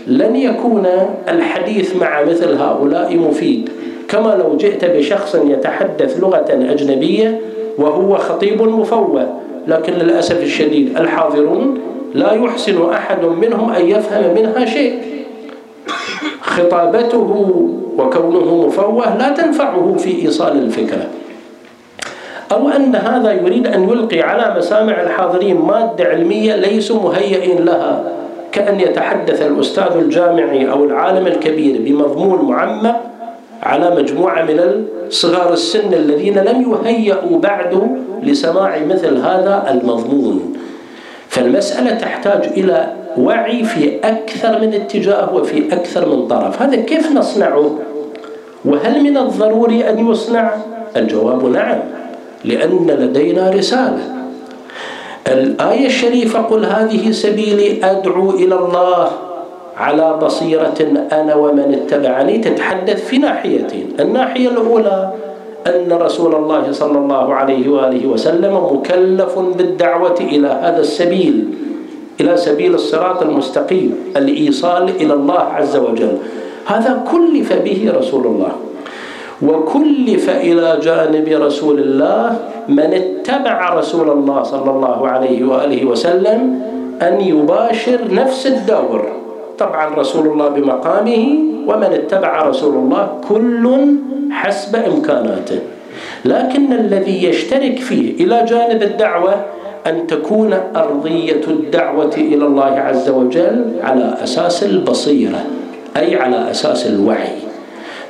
[0.07, 0.87] لن يكون
[1.29, 3.69] الحديث مع مثل هؤلاء مفيد.
[4.07, 7.41] كما لو جئت بشخص يتحدث لغة أجنبية
[7.77, 9.27] وهو خطيب مفوه
[9.67, 11.79] لكن للأسف الشديد الحاضرون
[12.13, 14.93] لا يحسن أحد منهم أن يفهم منها شيء.
[16.51, 17.29] خطابته
[17.97, 21.07] وكونه مفوه لا تنفعه في إيصال الفكرة.
[22.51, 28.03] أو أن هذا يريد أن يلقي على مسامع الحاضرين مادة علمية ليسوا مهيئين لها
[28.51, 33.01] كأن يتحدث الأستاذ الجامعي أو العالم الكبير بمضمون معمق
[33.63, 40.53] على مجموعة من صغار السن الذين لم يهيئوا بعد لسماع مثل هذا المضمون.
[41.29, 47.79] فالمسألة تحتاج إلى وعي في أكثر من اتجاه وفي أكثر من طرف هذا كيف نصنعه؟
[48.65, 50.51] وهل من الضروري أن يصنع؟
[50.95, 51.79] الجواب نعم
[52.45, 54.21] لأن لدينا رسالة
[55.27, 59.09] الآية الشريفة قل هذه سبيلي أدعو إلى الله
[59.77, 65.13] على بصيرة أنا ومن اتبعني تتحدث في ناحيتين الناحية الأولى
[65.67, 71.45] أن رسول الله صلى الله عليه وآله وسلم مكلف بالدعوة إلى هذا السبيل
[72.19, 76.17] إلى سبيل الصراط المستقيم الإيصال إلى الله عز وجل.
[76.65, 78.51] هذا كلف به رسول الله.
[79.41, 82.25] وكلف إلى جانب رسول الله
[82.69, 86.39] من اتبع رسول الله صلى الله عليه وآله وسلم
[87.01, 89.01] أن يباشر نفس الدور.
[89.57, 91.23] طبعا رسول الله بمقامه
[91.67, 93.65] ومن اتبع رسول الله كل
[94.31, 95.59] حسب إمكاناته.
[96.25, 99.35] لكن الذي يشترك فيه إلى جانب الدعوة
[99.87, 105.45] أن تكون أرضية الدعوة إلى الله عز وجل على أساس البصيرة
[105.97, 107.35] أي على أساس الوعي.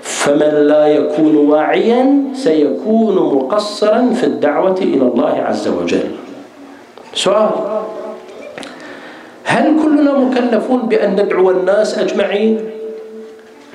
[0.02, 6.10] فمن لا يكون واعيا سيكون مقصرا في الدعوة إلى الله عز وجل.
[7.14, 7.50] سؤال
[9.44, 12.60] هل كلنا مكلفون بأن ندعو الناس أجمعين؟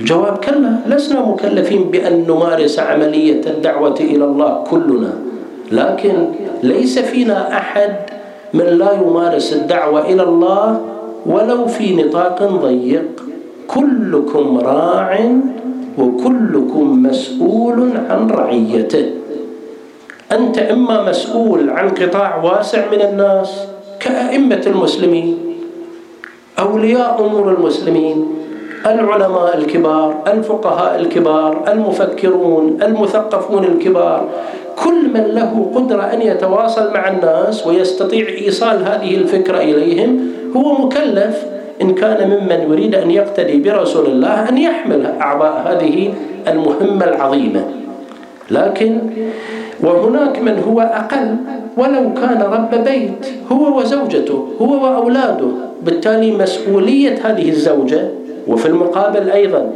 [0.00, 5.12] الجواب كلا لسنا مكلفين بأن نمارس عملية الدعوة إلى الله كلنا.
[5.72, 6.26] لكن
[6.62, 7.96] ليس فينا أحد
[8.54, 10.80] من لا يمارس الدعوة إلى الله
[11.26, 13.22] ولو في نطاق ضيق.
[13.68, 15.40] كلكم راع
[15.98, 19.06] وكلكم مسؤول عن رعيته.
[20.32, 23.66] أنت إما مسؤول عن قطاع واسع من الناس
[24.00, 25.38] كأئمة المسلمين
[26.58, 28.26] أولياء أمور المسلمين
[28.86, 34.28] العلماء الكبار الفقهاء الكبار المفكرون المثقفون الكبار
[34.84, 40.20] كل من له قدرة أن يتواصل مع الناس ويستطيع إيصال هذه الفكرة إليهم
[40.56, 41.44] هو مكلف
[41.82, 46.14] إن كان ممن يريد أن يقتدي برسول الله أن يحمل أعباء هذه
[46.48, 47.64] المهمة العظيمة.
[48.50, 48.98] لكن
[49.80, 51.36] وهناك من هو أقل
[51.76, 55.46] ولو كان رب بيت هو وزوجته هو وأولاده
[55.82, 58.08] بالتالي مسؤولية هذه الزوجة
[58.48, 59.72] وفي المقابل أيضا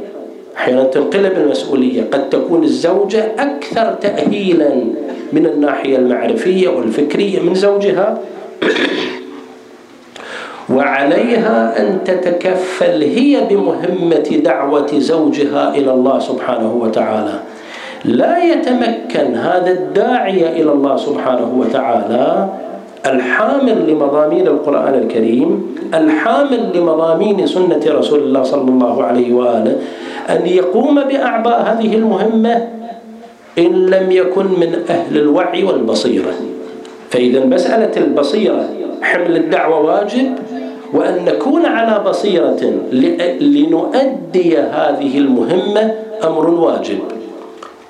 [0.61, 4.70] أحيانا تنقلب المسؤولية قد تكون الزوجة أكثر تأهيلا
[5.33, 8.18] من الناحية المعرفية والفكرية من زوجها.
[10.75, 17.40] وعليها أن تتكفل هي بمهمة دعوة زوجها إلى الله سبحانه وتعالى.
[18.05, 22.49] لا يتمكن هذا الداعية إلى الله سبحانه وتعالى
[23.07, 29.77] الحامل لمضامين القرآن الكريم الحامل لمضامين سنة رسول الله صلى الله عليه وآله
[30.31, 32.69] أن يقوم بأعباء هذه المهمة
[33.59, 36.33] إن لم يكن من أهل الوعي والبصيرة.
[37.11, 38.69] فإذا مسألة البصيرة
[39.03, 40.33] حمل الدعوة واجب
[40.93, 42.61] وأن نكون على بصيرة
[43.40, 46.99] لنؤدي هذه المهمة أمر واجب.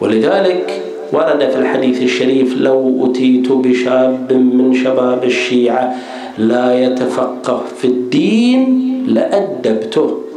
[0.00, 5.94] ولذلك ورد في الحديث الشريف لو أتيت بشاب من شباب الشيعة
[6.38, 10.29] لا يتفقه في الدين لأدبته.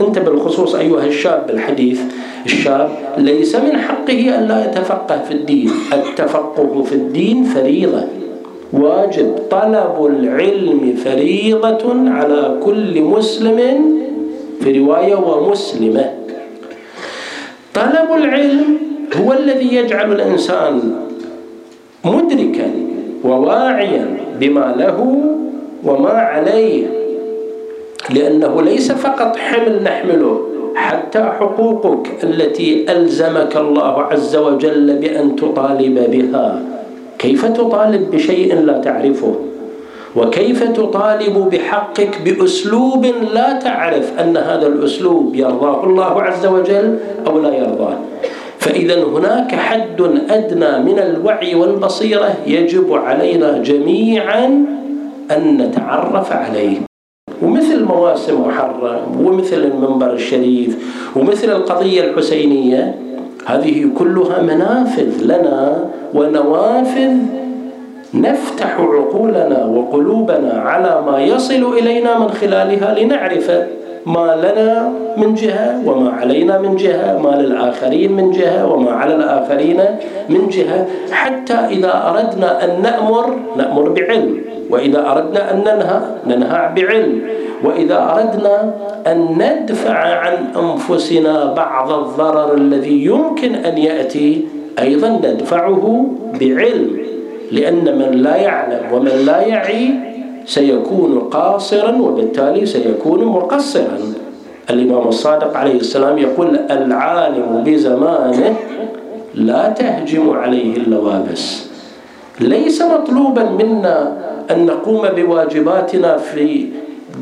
[0.00, 2.00] أنت بالخصوص أيها الشاب الحديث
[2.46, 8.04] الشاب ليس من حقه أن لا يتفقه في الدين التفقه في الدين فريضة.
[8.72, 13.58] واجب طلب العلم فريضة على كل مسلم
[14.60, 16.10] في رواية ومسلمة.
[17.74, 18.78] طلب العلم
[19.16, 20.94] هو الذي يجعل الإنسان
[22.04, 22.70] مدركا
[23.24, 25.16] وواعيا بما له
[25.84, 26.99] وما عليه.
[28.10, 30.40] لأنه ليس فقط حمل نحمله
[30.74, 36.62] حتى حقوقك التي ألزمك الله عز وجل بأن تطالب بها.
[37.18, 39.34] كيف تطالب بشيء لا تعرفه؟
[40.16, 47.54] وكيف تطالب بحقك بأسلوب لا تعرف أن هذا الأسلوب يرضاه الله عز وجل أو لا
[47.54, 47.98] يرضاه؟
[48.58, 54.46] فإذا هناك حد أدنى من الوعي والبصيرة يجب علينا جميعا
[55.30, 56.89] أن نتعرف عليه.
[57.42, 60.76] ومثل مواسم محرم ومثل المنبر الشريف
[61.16, 62.94] ومثل القضية الحسينية
[63.46, 67.12] هذه كلها منافذ لنا ونوافذ
[68.14, 73.50] نفتح عقولنا وقلوبنا على ما يصل إلينا من خلالها لنعرف
[74.06, 79.80] ما لنا من جهة وما علينا من جهة ما للآخرين من جهة وما على الآخرين
[80.28, 80.86] من جهة.
[81.12, 87.22] حتى إذا أردنا أن نأمر نأمر بعلم وإذا أردنا أن ننهى ننهى بعلم.
[87.64, 88.56] وإذا أردنا
[89.06, 94.44] أن ندفع عن أنفسنا بعض الضرر الذي يمكن أن يأتي
[94.78, 96.06] أيضا ندفعه
[96.40, 97.00] بعلم.
[97.52, 99.90] لأن من لا يعلم ومن لا يعي
[100.50, 103.98] سيكون قاصرا وبالتالي سيكون مقصرا.
[104.70, 108.54] الإمام الصادق عليه السلام يقول العالم بزمانه
[109.34, 111.70] لا تهجم عليه اللوابس.
[112.40, 114.16] ليس مطلوبا منا
[114.50, 116.68] أن نقوم بواجباتنا في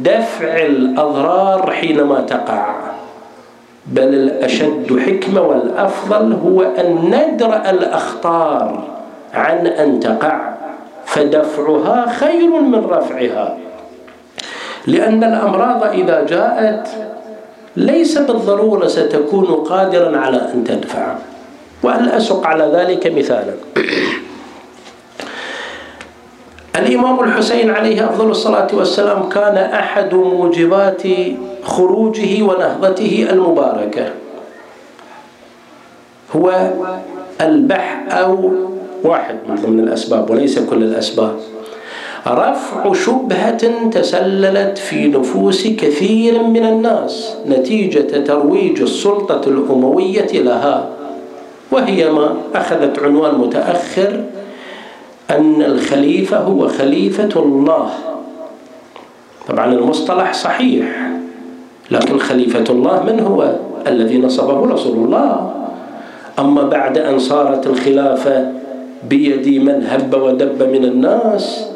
[0.04, 2.74] دفع الأضرار حينما تقع
[3.86, 8.84] بل الأشد حكمة والأفضل هو أن ندرأ الأخطار
[9.34, 10.57] عن أن تقع.
[11.08, 13.56] فدفعها خير من رفعها.
[14.86, 16.88] لأن الأمراض إذا جاءت
[17.76, 21.14] ليس بالضرورة ستكون قادرا على أن تدفع.
[21.82, 23.54] وأن أسق على ذلك مثالا.
[26.76, 31.02] الإمام الحسين عليه أفضل الصلاة والسلام كان أحد موجبات
[31.64, 34.06] خروجه ونهضته المباركة.
[36.36, 36.70] هو
[37.40, 38.52] البح أو
[39.04, 41.34] واحد من ضمن الأسباب وليس كل الأسباب.
[42.26, 50.88] رفع شبهة تسللت في نفوس كثير من الناس نتيجة ترويج السلطة الأموية لها
[51.70, 54.24] وهي ما أخذت عنوان متأخر
[55.30, 57.90] أن الخليفة هو خليفة الله.
[59.48, 61.11] طبعا المصطلح صحيح
[61.90, 63.52] لكن خليفة الله من هو؟
[63.87, 65.52] الذي نصبه رسول الله.
[66.38, 68.57] أما بعد أن صارت الخلافة
[69.11, 71.66] بيد من هب ودب من الناس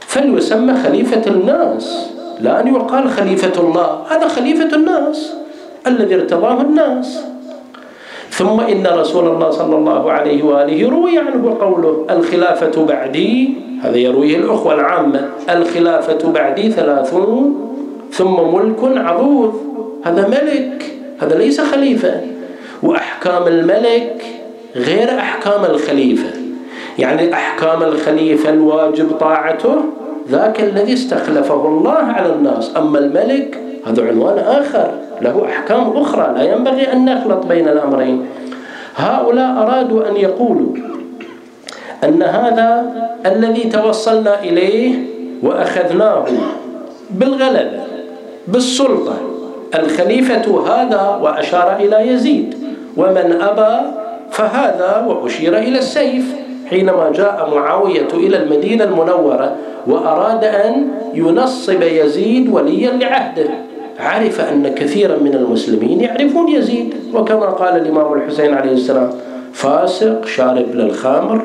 [0.00, 2.10] فليسمى خليفة الناس.
[2.40, 5.32] لا أن يقال خليفة الله هذا خليفة الناس
[5.86, 7.20] الذي ارتضاه الناس.
[8.30, 14.36] ثم إن رسول الله صلى الله عليه وآله روي عنه قوله الخلافة بعدي هذا يرويه
[14.36, 17.68] الأخوة العامة الخلافة بعدي ثلاثون
[18.12, 19.54] ثم ملك عضوض.
[20.04, 22.20] هذا ملك هذا ليس خليفة.
[22.82, 24.24] وأحكام الملك
[24.76, 26.30] غير أحكام الخليفة.
[26.98, 29.74] يعني أحكام الخليفة الواجب طاعته
[30.28, 32.76] ذاك الذي استخلفه الله على الناس.
[32.76, 34.90] أما الملك هذا عنوان آخر
[35.22, 36.34] له أحكام أخرى.
[36.36, 38.26] لا ينبغي أن نخلط بين الأمرين.
[38.96, 40.72] هؤلاء أرادوا أن يقولوا
[42.04, 42.92] أن هذا
[43.26, 44.94] الذي توصلنا إليه
[45.42, 46.24] وأخذناه
[47.10, 47.80] بالغلبة
[48.48, 49.16] بالسلطة.
[49.74, 52.54] الخليفة هذا وأشار إلى يزيد
[52.96, 53.86] ومن أبى
[54.30, 56.47] فهذا وأشير إلى السيف.
[56.70, 63.50] حينما جاء معاوية إلى المدينة المنورة وأراد أن ينصب يزيد وليا لعهده.
[64.00, 69.10] عرف أن كثيرا من المسلمين يعرفون يزيد وكما قال الإمام الحسين عليه السلام
[69.52, 71.44] فاسق شارب للخمر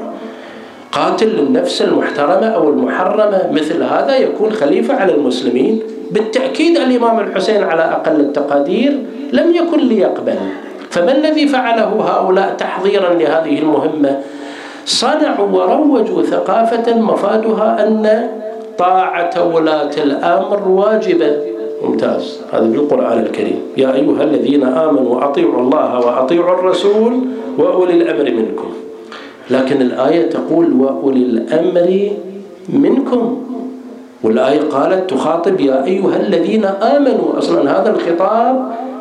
[0.92, 5.80] قاتل للنفس المحترمة أو المحرمة مثل هذا يكون خليفة على المسلمين.
[6.12, 8.98] بالتأكيد الإمام الحسين على أقل التقادير
[9.34, 10.36] لم يكن ليقبل.
[10.90, 14.20] فما الذي فعله هؤلاء تحضيرا لهذه المهمة؟
[14.86, 18.28] صنعوا وروجوا ثقافة مفادها أن
[18.78, 21.32] طاعة ولاة الأمر واجبة.
[21.84, 22.42] ممتاز.
[22.54, 23.60] هذا بالقرآن الكريم.
[23.78, 27.14] يا أيها الذين آمنوا أطيعوا الله وأطيعوا الرسول
[27.58, 28.70] وأولي الأمر منكم.
[29.50, 32.10] لكن الآية تقول وأولي الأمر
[32.70, 33.44] منكم.
[34.24, 37.38] والآية قالت تخاطب يا أيها الذين آمنوا.
[37.38, 38.56] أصلا هذا الخطاب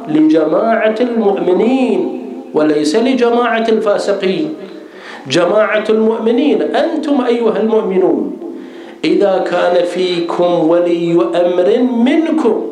[0.09, 2.23] لجماعة المؤمنين
[2.55, 4.49] وليس لجماعة الفاسقين.
[5.27, 8.37] جماعة المؤمنين أنتم أيها المؤمنون
[9.05, 12.67] إذا كان فيكم ولي أمر منكم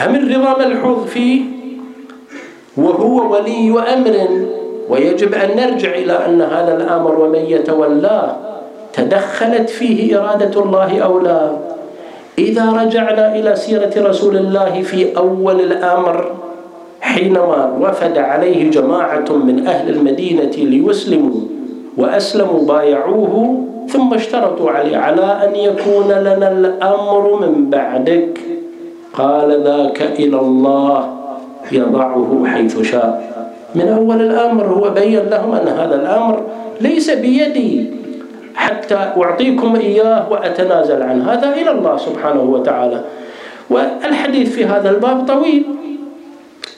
[0.00, 1.40] هم الرضا ملحوظ فيه؟
[2.76, 4.28] وهو ولي أمر
[4.88, 8.36] ويجب أن نرجع إلى أن هذا الأمر ومن يتولاه
[8.92, 11.50] تدخلت فيه إرادة الله أو لا.
[12.38, 16.30] إذا رجعنا إلى سيرة رسول الله في أول الأمر
[17.06, 21.40] حينما وفد عليه جماعة من أهل المدينة ليسلموا
[21.96, 28.40] وأسلموا بايعوه ثم اشترطوا عليه على أن يكون لنا الأمر من بعدك.
[29.14, 31.08] قال ذاك إلى الله
[31.72, 33.10] يضعه حيث شاء.
[33.74, 36.42] من أول الأمر هو بين لهم أن هذا الأمر
[36.80, 37.90] ليس بيدي
[38.54, 41.32] حتى أعطيكم إياه وأتنازل عنه.
[41.32, 43.00] هذا إلى الله سبحانه وتعالى.
[43.70, 45.64] والحديث في هذا الباب طويل.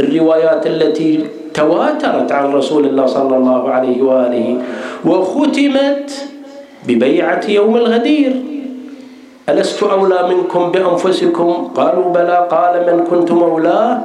[0.00, 4.46] الروايات التي تواترت عن رسول الله صلى الله عليه وآله
[5.04, 6.08] وختمت
[6.86, 8.32] ببيعة يوم الغدير.
[9.48, 12.48] ألست أولى منكم بأنفسكم؟ قالوا بلى.
[12.50, 14.00] قال من كنت مولاه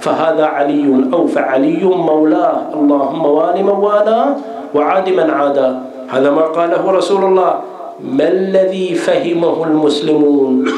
[0.00, 2.56] فهذا علي أو فعلي مولاه.
[2.74, 4.28] اللهم وال من والاه
[4.74, 5.74] وعاد من عاداه.
[6.08, 7.52] هذا ما قاله رسول الله.
[8.02, 10.68] ما الذي فهمه المسلمون؟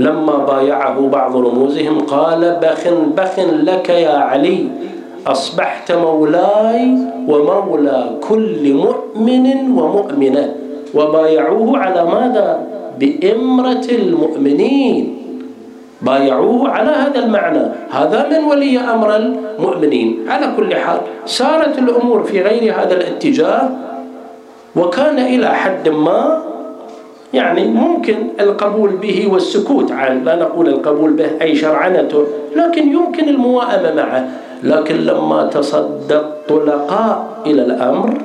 [0.00, 2.82] لما بايعه بعض رموزهم قال بخ
[3.16, 3.34] بخ
[3.68, 4.66] لك يا علي
[5.26, 6.96] أصبحت مولاي
[7.28, 9.46] ومولى كل مؤمن
[9.78, 10.54] ومؤمنة
[10.94, 12.48] وبايعوه على ماذا؟
[12.98, 15.16] بإمرة المؤمنين.
[16.02, 17.64] بايعوه على هذا المعنى.
[17.90, 20.08] هذا من ولي أمر المؤمنين.
[20.28, 23.68] على كل حال سارت الأمور في غير هذا الاتجاه
[24.76, 26.49] وكان إلى حد ما
[27.34, 32.26] يعني ممكن القبول به والسكوت عنه لا نقول القبول به أي شرعنته
[32.56, 34.28] لكن يمكن المواءمة معه
[34.62, 38.18] لكن لما تصدى الطلقاء إلى الأمر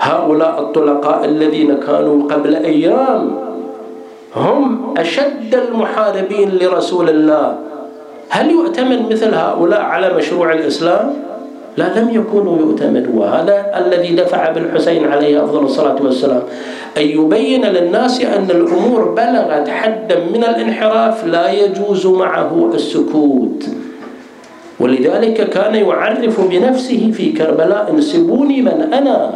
[0.00, 3.36] هؤلاء الطلقاء الذين كانوا قبل أيام
[4.36, 7.58] هم أشد المحاربين لرسول الله
[8.28, 11.14] هل يؤتمن مثل هؤلاء على مشروع الإسلام؟
[11.76, 16.42] لا لم يكونوا يؤتمنوا وهذا الذي دفع بالحسين عليه أفضل الصلاة والسلام.
[16.96, 23.66] أن يبين للناس أن الأمور بلغت حدا من الانحراف لا يجوز معه السكوت.
[24.80, 29.34] ولذلك كان يعرف بنفسه في كربلاء انسبوني من أنا.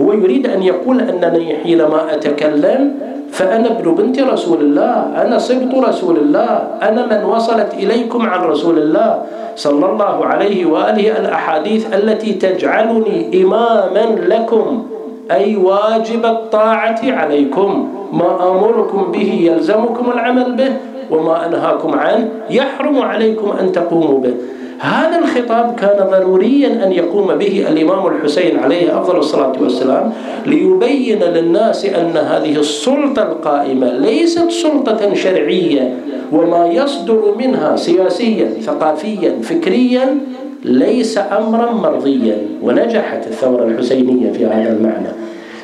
[0.00, 2.92] هو يريد أن يقول أنني حينما أتكلم
[3.32, 6.50] فأنا ابن بنت رسول الله أنا صبت رسول الله
[6.82, 9.22] أنا من وصلت إليكم عن رسول الله.
[9.56, 14.86] صلى الله عليه وآله الأحاديث التي تجعلني إماما لكم
[15.30, 17.70] أي واجب الطاعة عليكم.
[18.12, 20.72] ما أمركم به يلزمكم العمل به
[21.10, 24.34] وما أنهاكم عنه يحرم عليكم أن تقوموا به.
[24.80, 30.12] هذا الخطاب كان ضروريا أن يقوم به الإمام الحسين عليه أفضل الصلاة والسلام
[30.46, 35.94] ليبين للناس أن هذه السلطة القائمة ليست سلطة شرعية
[36.32, 40.18] وما يصدر منها سياسيا ثقافيا فكريا
[40.64, 45.08] ليس أمرا مرضيا ونجحت الثورة الحسينية في هذا المعنى.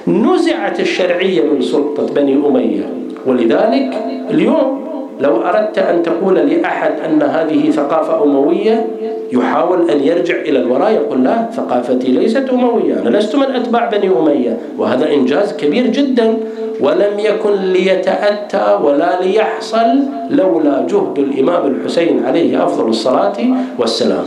[0.07, 2.89] نزعت الشرعية من سلطة بني أمية
[3.27, 3.95] ولذلك
[4.31, 4.86] اليوم
[5.21, 8.87] لو أردت أن تقول لأحد أن هذه ثقافة أموية
[9.33, 14.09] يحاول أن يرجع إلى الوراء يقول لا ثقافتي ليست أموية أنا لست من أتباع بني
[14.19, 14.59] أمية.
[14.79, 16.35] وهذا إنجاز كبير جدا
[16.81, 19.87] ولم يكن ليتأتى ولا ليحصل
[20.31, 23.37] لولا جهد الإمام الحسين عليه أفضل الصلاة
[23.79, 24.25] والسلام.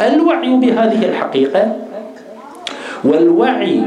[0.00, 1.72] الوعي بهذه الحقيقة
[3.04, 3.80] والوعي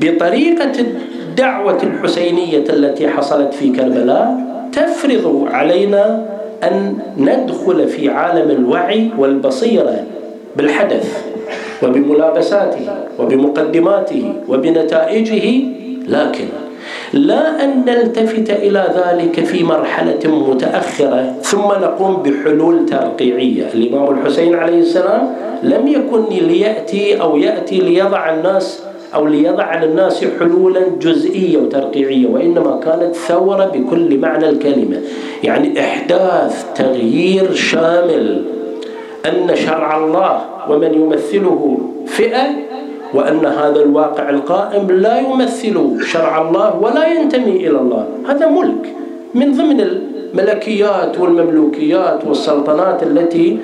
[0.00, 6.26] بطريقة الدعوة الحسينية التي حصلت في كربلاء تفرض علينا
[6.62, 10.04] أن ندخل في عالم الوعي والبصيرة
[10.56, 11.24] بالحدث
[11.82, 12.86] وبملابساته
[13.18, 15.62] وبمقدماته وبنتائجه
[16.08, 16.44] لكن
[17.12, 23.66] لا أن نلتفت إلى ذلك في مرحلة متأخرة ثم نقوم بحلول ترقيعية.
[23.74, 28.82] الإمام الحسين عليه السلام لم يكن ليأتي أو يأتي ليضع الناس
[29.14, 35.00] أو ليضع للناس حلولا جزئية وترقيعية وإنما كانت ثورة بكل معنى الكلمة.
[35.44, 38.44] يعني إحداث تغيير شامل
[39.26, 40.40] أن شرع الله
[40.70, 42.46] ومن يمثله فئة
[43.14, 48.06] وأن هذا الواقع القائم لا يمثل شرع الله ولا ينتمي إلى الله.
[48.28, 48.94] هذا ملك.
[49.34, 53.58] من ضمن الملكيات والمملوكيات والسلطنات التي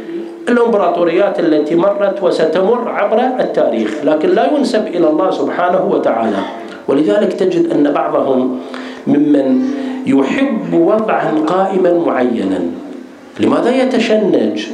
[0.48, 6.36] الامبراطوريات التي مرت وستمر عبر التاريخ لكن لا ينسب إلى الله سبحانه وتعالى.
[6.88, 8.60] ولذلك تجد أن بعضهم
[9.06, 9.64] ممن
[10.06, 12.60] يحب وضعا قائما معينا.
[13.40, 14.66] لماذا يتشنج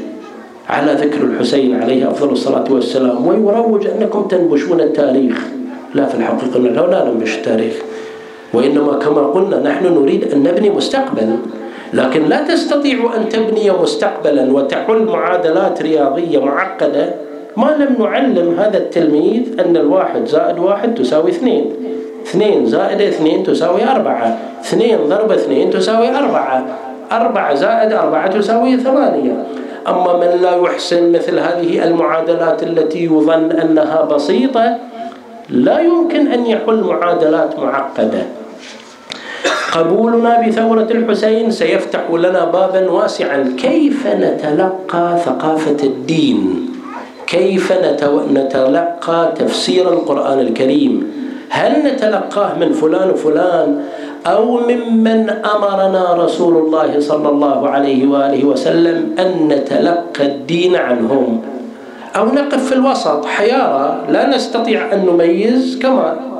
[0.68, 5.39] على ذكر الحسين عليه أفضل الصلاة والسلام ويروج أنكم تنبشون التاريخ؟
[5.95, 7.75] لا في الحقيقة لا ننبش التاريخ.
[8.55, 11.37] وإنما كما قلنا نحن نريد أن نبني مستقبل
[11.95, 17.14] لكن لا تستطيع أن تبني مستقبلا وتحل معادلات رياضية معقدة.
[17.57, 21.70] ما لم نعلم هذا التلميذ أن الواحد زائد واحد تساوي اثنين.
[22.26, 24.38] اثنين زائد اثنين تساوي أربعة.
[24.61, 26.66] اثنين ضرب اثنين تساوي أربعة.
[27.12, 29.47] أربعة زائد أربعة تساوي ثمانية.
[29.88, 34.76] أما من لا يحسن مثل هذه المعادلات التي يظن أنها بسيطة
[35.49, 38.43] لا يمكن أن يحل معادلات معقدة.
[39.75, 43.59] قبولنا بثورة الحسين سيفتح لنا بابا واسعا.
[43.59, 46.70] كيف نتلقى ثقافة الدين؟
[47.27, 47.72] كيف
[48.33, 51.12] نتلقى تفسير القرآن الكريم؟
[51.51, 53.81] هل نتلقاه من فلان وفلان
[54.27, 61.41] أو ممن أمرنا رسول الله صلى الله عليه وآله وسلم أن نتلقى الدين عنهم؟
[62.16, 66.34] أو نقف في الوسط حيارى لا نستطيع أن نميز كما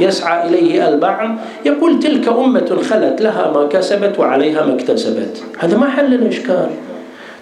[0.00, 1.30] يسعى إليه البعض.
[1.64, 5.42] يقول تلك أمة خلت لها ما كسبت وعليها ما اكتسبت.
[5.58, 6.68] هذا ما حل الإشكال.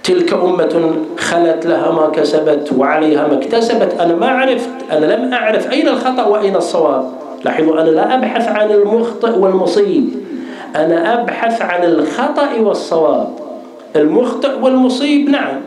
[0.04, 4.00] تلك أمة خلت لها ما كسبت وعليها ما اكتسبت.
[4.00, 7.11] أنا ما عرفت أنا لم أعرف أين الخطأ وأين الصواب.
[7.44, 10.09] لاحظوا أنا لا أبحث عن المخطئ والمصيب.
[10.76, 13.28] أنا أبحث عن الخطأ والصواب.
[13.96, 15.61] المخطئ والمصيب نعم.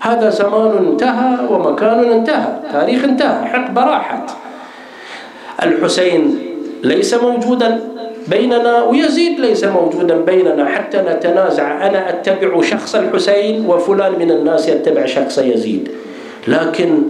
[0.00, 4.30] هذا زمان انتهى ومكان انتهى تاريخ انتهى حقبة راحت
[5.62, 6.38] الحسين
[6.82, 7.80] ليس موجودا
[8.28, 11.86] بيننا ويزيد ليس موجودا بيننا حتى نتنازع.
[11.86, 15.88] أنا أتبع شخص الحسين وفلان من الناس يتبع شخص يزيد.
[16.48, 17.02] لكن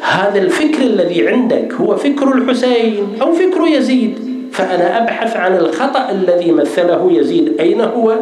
[0.00, 4.18] هذا الفكر الذي عندك هو فكر الحسين أو فكر يزيد.
[4.52, 7.60] فأنا أبحث عن الخطأ الذي مثله يزيد.
[7.60, 8.14] أين هو؟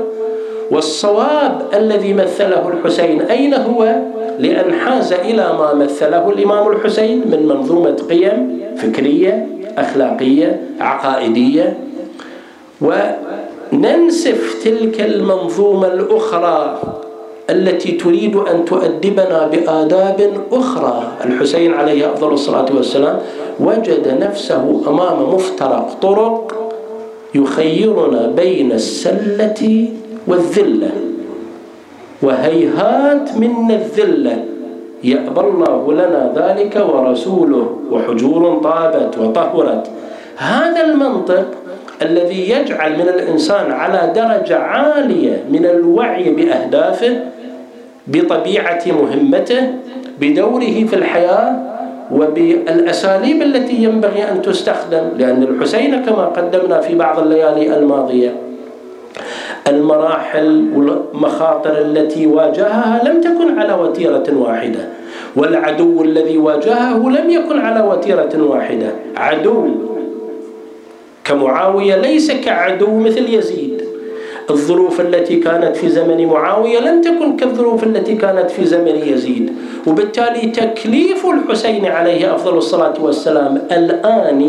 [0.70, 3.96] والصواب الذي مثله الحسين أين هو؟
[4.38, 9.46] لأنحاز إلى ما مثله الإمام الحسين من منظومة قيم فكرية
[9.78, 11.78] أخلاقية عقائدية.
[12.80, 16.80] وننسف تلك المنظومة الأخرى
[17.50, 21.12] التي تريد أن تؤدبنا بآداب أخرى.
[21.24, 23.18] الحسين عليه أفضل الصلاة والسلام
[23.60, 26.72] وجد نفسه أمام مفترق طرق
[27.34, 29.88] يخيرنا بين السلة
[30.26, 30.90] والذلة.
[32.22, 34.44] وهيهات من الذلة.
[35.04, 39.90] يأبى الله لنا ذلك ورسوله وحجور طابت وطهرت.
[40.36, 41.46] هذا المنطق
[42.02, 47.16] الذي يجعل من الإنسان على درجة عالية من الوعي بأهدافه
[48.06, 49.72] بطبيعة مهمته
[50.20, 51.56] بدوره في الحياة
[52.12, 58.32] وبالأساليب التي ينبغي أن تستخدم لأن الحسين كما قدمنا في بعض الليالي الماضية
[59.68, 64.88] المراحل والمخاطر التي واجهها لم تكن على وتيرة واحدة
[65.36, 68.92] والعدو الذي واجهه لم يكن على وتيرة واحدة.
[69.16, 69.68] عدو
[71.24, 73.84] كمعاوية ليس كعدو مثل يزيد.
[74.50, 79.52] الظروف التي كانت في زمن معاوية لم تكن كالظروف التي كانت في زمن يزيد.
[79.86, 84.40] وبالتالي تكليف الحسين عليه أفضل الصلاة والسلام الآن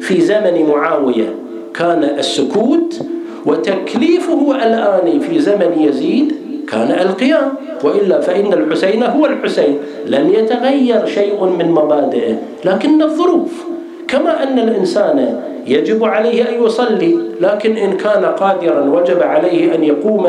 [0.00, 1.34] في زمن معاوية
[1.74, 3.00] كان السكوت
[3.46, 6.32] وتكليفه الآن في زمن يزيد
[6.68, 7.52] كان القيام
[7.84, 9.78] وإلا فإن الحسين هو الحسين.
[10.06, 12.34] لم يتغير شيء من مبادئه
[12.64, 13.64] لكن الظروف.
[14.08, 20.26] كما أن الإنسان يجب عليه أن يصلي لكن إن كان قادرا وجب عليه أن يقوم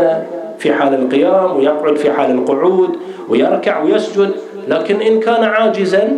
[0.58, 2.90] في حال القيام ويقعد في حال القعود
[3.30, 4.32] ويركع ويسجد.
[4.68, 6.18] لكن إن كان عاجزا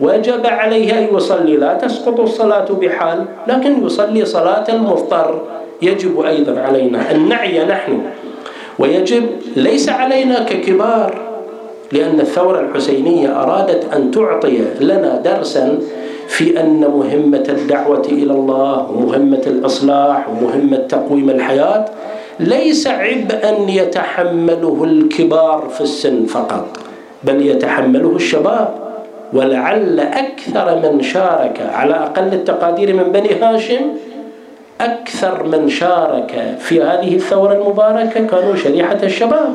[0.00, 1.56] وجب عليه أن يصلي.
[1.56, 8.00] لا تسقط الصلاة بحال لكن يصلي صلاة المضطر يجب أيضا علينا أن نعي نحن
[8.78, 9.26] ويجب
[9.56, 11.28] ليس علينا ككبار
[11.92, 15.78] لأن الثورة الحسينية أرادت أن تعطي لنا درسا
[16.28, 21.84] في أن مهمة الدعوة إلى الله ومهمة الإصلاح ومهمة تقويم الحياة
[22.40, 26.78] ليس عبئا يتحمله الكبار في السن فقط
[27.24, 28.74] بل يتحمله الشباب
[29.32, 33.80] ولعل أكثر من شارك على أقل التقادير من بني هاشم
[34.80, 39.54] أكثر من شارك في هذه الثورة المباركة كانوا شريحة الشباب.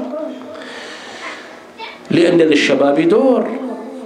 [2.12, 3.48] لأن للشباب دور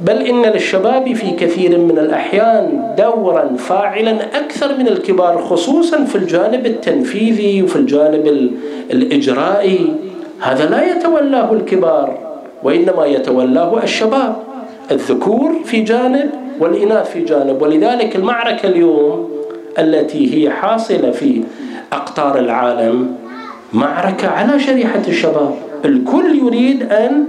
[0.02, 6.66] بل إن للشباب في كثير من الأحيان دورا فاعلا أكثر من الكبار خصوصا في الجانب
[6.66, 8.52] التنفيذي وفي الجانب
[8.92, 9.94] الإجرائي.
[10.40, 12.18] هذا لا يتولاه الكبار
[12.64, 14.36] وإنما يتولاه الشباب.
[14.92, 17.62] الذكور في جانب والإناث في جانب.
[17.62, 19.37] ولذلك المعركة اليوم
[19.80, 21.44] التي هي حاصلة في
[21.94, 23.16] أقطار العالم
[23.74, 25.56] معركة على شريحة الشباب.
[25.86, 27.26] الكل يريد أن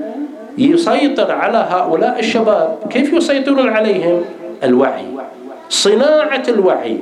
[0.59, 2.79] يسيطر على هؤلاء الشباب.
[2.91, 4.23] كيف يسيطرون عليهم؟
[4.65, 5.05] الوعي.
[5.69, 6.97] صناعة الوعي.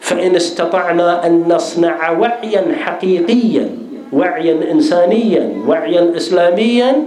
[0.00, 3.68] فإن استطعنا أن نصنع وعيا حقيقيا
[4.12, 7.02] وعيا إنسانيا وعيا إسلاميا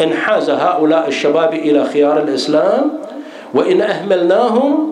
[0.00, 2.90] إنحاز هؤلاء الشباب إلى خيار الإسلام.
[3.54, 4.91] وإن أهملناهم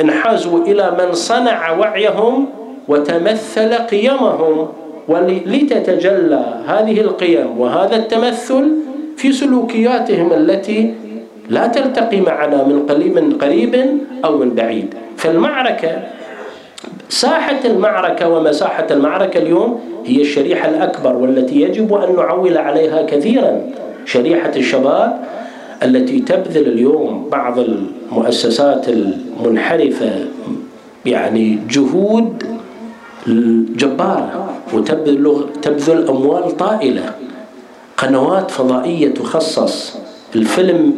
[0.00, 2.46] انحازوا إلى من صنع وعيهم
[2.88, 4.68] وتمثل قيمهم.
[5.08, 8.72] ولتتجلى هذه القيم وهذا التمثل
[9.16, 10.94] في سلوكياتهم التي
[11.48, 14.94] لا تلتقي معنا من قريب من قريب أو من بعيد.
[15.16, 16.02] فالمعركة
[17.08, 23.60] ساحة المعركة ومساحة المعركة اليوم هي الشريحة الأكبر والتي يجب أن نعول عليها كثيرا.
[24.04, 25.24] شريحة الشباب
[25.84, 30.10] التي تبذل اليوم بعض المؤسسات المنحرفة
[31.06, 32.42] يعني جهود
[33.76, 37.14] جبارة وتبذل تبذل أموال طائلة.
[37.96, 39.96] قنوات فضائية تخصص.
[40.36, 40.94] الفيلم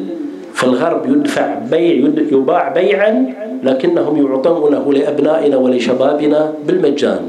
[0.55, 7.21] في الغرب يدفع بيع يباع بيعا لكنهم يعطونه لأبنائنا ولشبابنا بالمجان.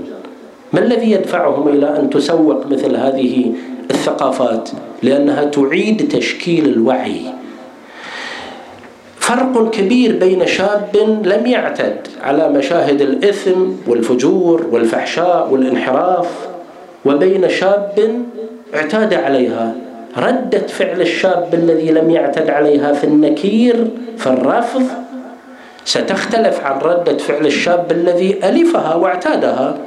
[0.74, 3.53] ما الذي يدفعهم إلى أن تسوق مثل هذه
[3.91, 4.70] الثقافات؟
[5.03, 7.22] لأنها تعيد تشكيل الوعي.
[9.26, 16.47] فرق كبير بين شاب لم يعتد على مشاهد الإثم والفجور والفحشاء والانحراف
[17.05, 18.23] وبين شاب
[18.76, 19.73] اعتاد عليها.
[20.17, 24.84] ردة فعل الشاب الذي لم يعتد عليها في النكير في الرفض.
[25.86, 29.78] ستختلف عن ردة فعل الشاب الذي ألفها واعتادها.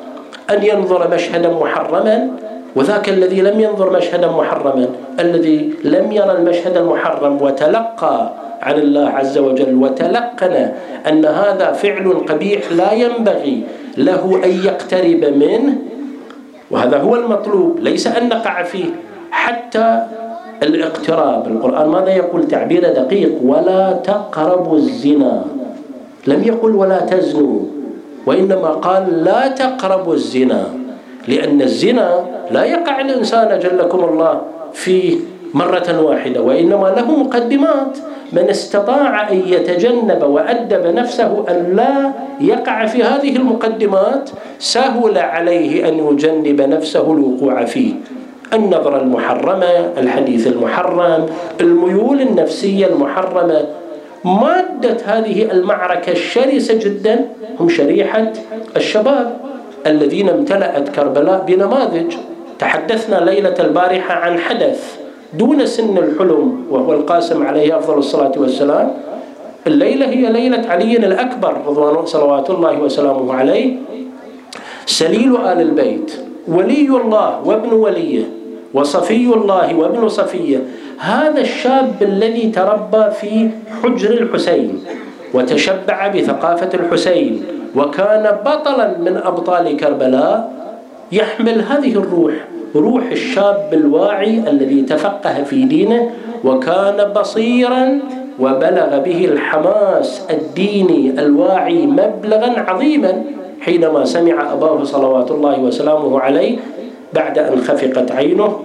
[0.51, 2.31] أن ينظر مشهدا محرما
[2.77, 4.89] وذاك الذي لم ينظر مشهدا محرما.
[5.21, 9.75] الذي لم يرى المشهد المحرم وتلقى عن الله عز وجل.
[9.75, 10.55] وتلقن
[11.09, 13.63] أن هذا فعل قبيح لا ينبغي
[13.97, 15.75] له أن يقترب منه.
[16.71, 18.91] وهذا هو المطلوب ليس أن نقع فيه.
[19.31, 20.07] حتى
[20.63, 21.47] الاقتراب.
[21.47, 23.33] القرآن ماذا يقول؟ تعبير دقيق.
[23.43, 25.45] ولا تقربوا الزنا.
[26.27, 27.61] لم يقل ولا تزنوا
[28.27, 30.63] وإنما قال لا تقربوا الزنا
[31.29, 34.35] لأن الزنا لا يقع الإنسان جلكم الله
[34.73, 35.17] فيه.
[35.55, 37.99] مرة واحدة وإنما له مقدمات.
[38.33, 45.99] من استطاع أن يتجنب وأدب نفسه أن لا يقع في هذه المقدمات سهل عليه أن
[45.99, 47.93] يجنب نفسه الوقوع فيه.
[48.53, 51.27] النظرة المحرمة الحديث المحرم
[51.61, 53.65] الميول النفسية المحرمة.
[54.25, 57.25] مادة هذه المعركة الشرسة جدا
[57.61, 58.33] هم شريحة
[58.77, 59.37] الشباب
[59.87, 62.15] الذين امتلأت كربلاء بنماذج.
[62.59, 64.98] تحدثنا ليلة البارحة عن حدث
[65.33, 68.93] دون سن الحلم وهو القاسم عليه أفضل الصلاة والسلام
[69.67, 73.77] الليلة هي ليلة علي الأكبر رضوان صلوات الله وسلامه عليه
[74.87, 76.13] سليل آل البيت
[76.49, 78.25] ولي الله وابن وليه
[78.75, 80.59] وصفي الله وابن صفيه
[80.99, 83.51] هذا الشاب الذي تربى في
[83.83, 84.85] حجر الحسين
[85.35, 87.45] وتشبع بثقافة الحسين
[87.77, 90.53] وكان بطلا من أبطال كربلاء
[91.13, 92.35] يحمل هذه الروح
[92.77, 96.11] روح الشاب الواعي الذي تفقه في دينه
[96.45, 97.99] وكان بصيرا
[98.41, 103.23] وبلغ به الحماس الديني الواعي مبلغا عظيما
[103.61, 106.57] حينما سمع أباه صلوات الله وسلامه عليه
[107.13, 108.61] بعد أن خفقت عينه.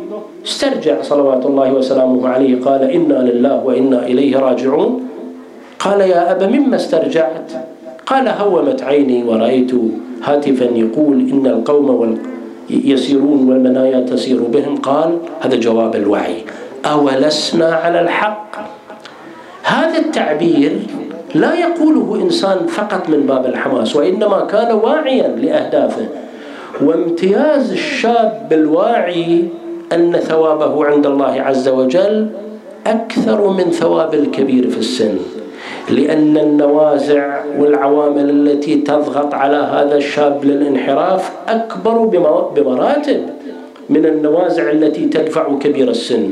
[0.45, 5.07] استرجع صلوات الله وسلامه عليه قال إنا لله وإنا إليه راجعون.
[5.79, 7.51] قال يا أبا مما استرجعت؟
[8.05, 9.71] قال هومت عيني ورأيت
[10.23, 12.17] هاتفا يقول إن القوم
[12.69, 16.35] يسيرون والمنايا تسير بهم؟ قال هذا جواب الوعي.
[16.85, 18.55] أولسنا على الحق.
[19.63, 20.79] هذا التعبير
[21.35, 26.07] لا يقوله إنسان فقط من باب الحماس وإنما كان واعيا لأهدافه.
[26.81, 29.45] وامتياز الشاب الواعي
[29.93, 32.29] أن ثوابه عند الله عز وجل
[32.87, 35.17] أكثر من ثواب الكبير في السن.
[35.89, 41.97] لأن النوازع والعوامل التي تضغط على هذا الشاب للانحراف أكبر
[42.55, 43.29] بمراتب
[43.89, 46.29] من النوازع التي تدفع كبير السن.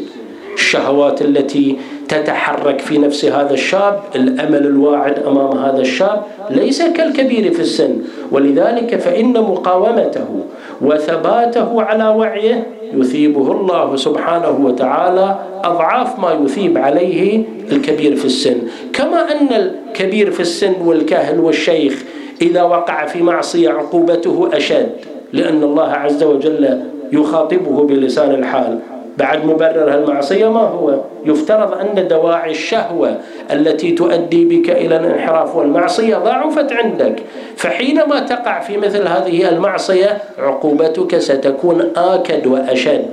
[0.53, 1.77] الشهوات التي
[2.07, 7.97] تتحرك في نفس هذا الشاب الأمل الواعد أمام هذا الشاب ليس كالكبير في السن.
[8.31, 10.45] ولذلك فإن مقاومته
[10.81, 18.57] وثباته على وعيه يثيبه الله سبحانه وتعالى أضعاف ما يثيب عليه الكبير في السن.
[18.93, 22.03] كما أن الكبير في السن والكاهل والشيخ
[22.41, 24.91] إذا وقع في معصية عقوبته أشد
[25.33, 26.79] لأن الله عز وجل
[27.11, 28.79] يخاطبه بلسان الحال.
[29.21, 30.97] بعد مبرر هالمعصية ما هو.
[31.25, 33.17] يفترض أن دواعي الشهوة
[33.51, 37.15] التي تؤدي بك إلى الانحراف والمعصية ضعفت عندك.
[37.55, 43.05] فحينما تقع في مثل هذه المعصية عقوبتك ستكون آكد وأشد.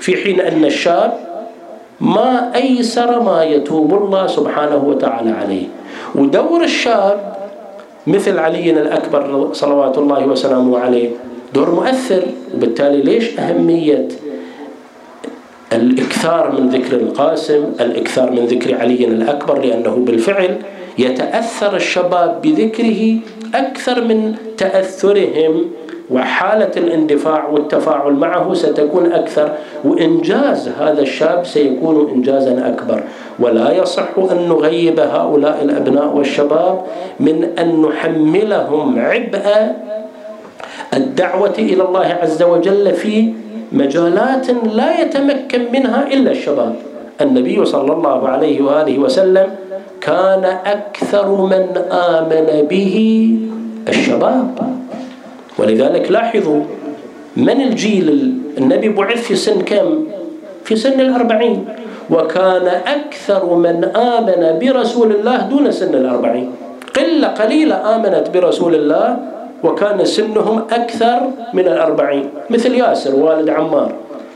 [0.00, 1.12] في حين أن الشاب
[2.00, 5.66] ما أيسر ما يتوب الله سبحانه وتعالى عليه.
[6.14, 7.18] ودور الشاب
[8.06, 11.10] مثل علي الأكبر صلوات الله وسلامه عليه
[11.54, 12.22] دور مؤثر.
[12.54, 14.08] وبالتالي ليش أهمية
[15.72, 20.58] الإكثار من ذكر القاسم الإكثار من ذكر علي الأكبر لأنه بالفعل
[20.98, 23.16] يتأثر الشباب بذكره
[23.54, 25.64] أكثر من تأثرهم
[26.10, 29.52] وحالة الاندفاع والتفاعل معه ستكون أكثر
[29.84, 33.02] وإنجاز هذا الشاب سيكون إنجازا أكبر.
[33.38, 36.82] ولا يصح أن نغيب هؤلاء الأبناء والشباب
[37.20, 39.72] من أن نحملهم عبء
[40.94, 43.32] الدعوة إلى الله عز وجل في
[43.72, 46.74] مجالات لا يتمكن منها إلا الشباب.
[47.20, 49.48] النبي صلى الله عليه وآله وسلم
[50.00, 52.96] كان أكثر من آمن به
[53.88, 54.48] الشباب.
[55.58, 56.62] ولذلك لاحظوا
[57.36, 58.08] من الجيل
[58.58, 59.88] النبي بعث في سن كم؟
[60.64, 61.64] في سن الأربعين.
[62.10, 66.48] وكان أكثر من آمن برسول الله دون سن الأربعين.
[66.96, 69.06] قلة قليلة آمنت برسول الله
[69.64, 71.20] وكان سنهم أكثر
[71.54, 73.92] من الأربعين مثل ياسر والد عمار.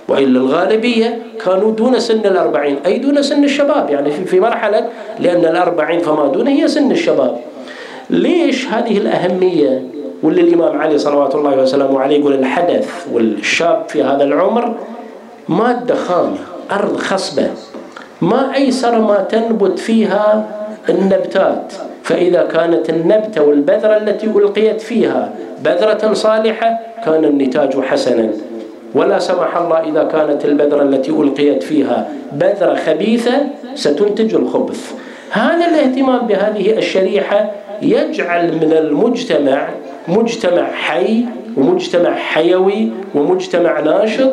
[0.08, 4.88] وإلا الغالبية كانوا دون سن الأربعين أي دون سن الشباب يعني في مرحلة
[5.20, 7.36] لأن الأربعين فما دون هي سن الشباب.
[8.10, 9.82] ليش هذه الأهمية؟
[10.22, 14.74] واللي الإمام علي صلوات الله وسلامه عليه يقول الحدث والشاب في هذا العمر
[15.48, 16.36] مادة خامة
[16.70, 17.50] أرض خصبة.
[18.22, 20.46] ما أيسر ما تنبت فيها
[20.88, 21.72] النبتات.
[22.02, 25.32] فإذا كانت النبتة والبذرة التي ألقيت فيها
[25.64, 28.30] بذرة صالحة كان النتاج حسنا.
[28.94, 33.32] ولا سمح الله إذا كانت البذرة التي ألقيت فيها بذرة خبيثة
[33.74, 34.92] ستنتج الخبث.
[35.30, 37.50] هذا الاهتمام بهذه الشريحة
[37.82, 39.68] يجعل من المجتمع
[40.08, 41.24] مجتمع حي
[41.56, 44.32] ومجتمع حيوي ومجتمع ناشط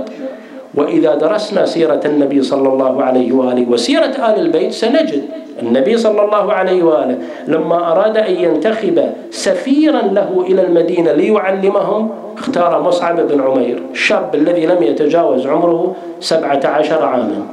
[0.76, 5.24] وإذا درسنا سيرة النبي صلى الله عليه وآله وسيرة آل البيت سنجد
[5.62, 7.18] النبي صلى الله عليه وآله
[7.48, 14.66] لما أراد أن ينتخب سفيرا له إلى المدينة ليعلمهم اختار مصعب بن عمير الشاب الذي
[14.66, 17.46] لم يتجاوز عمره سبعة عشر عاما.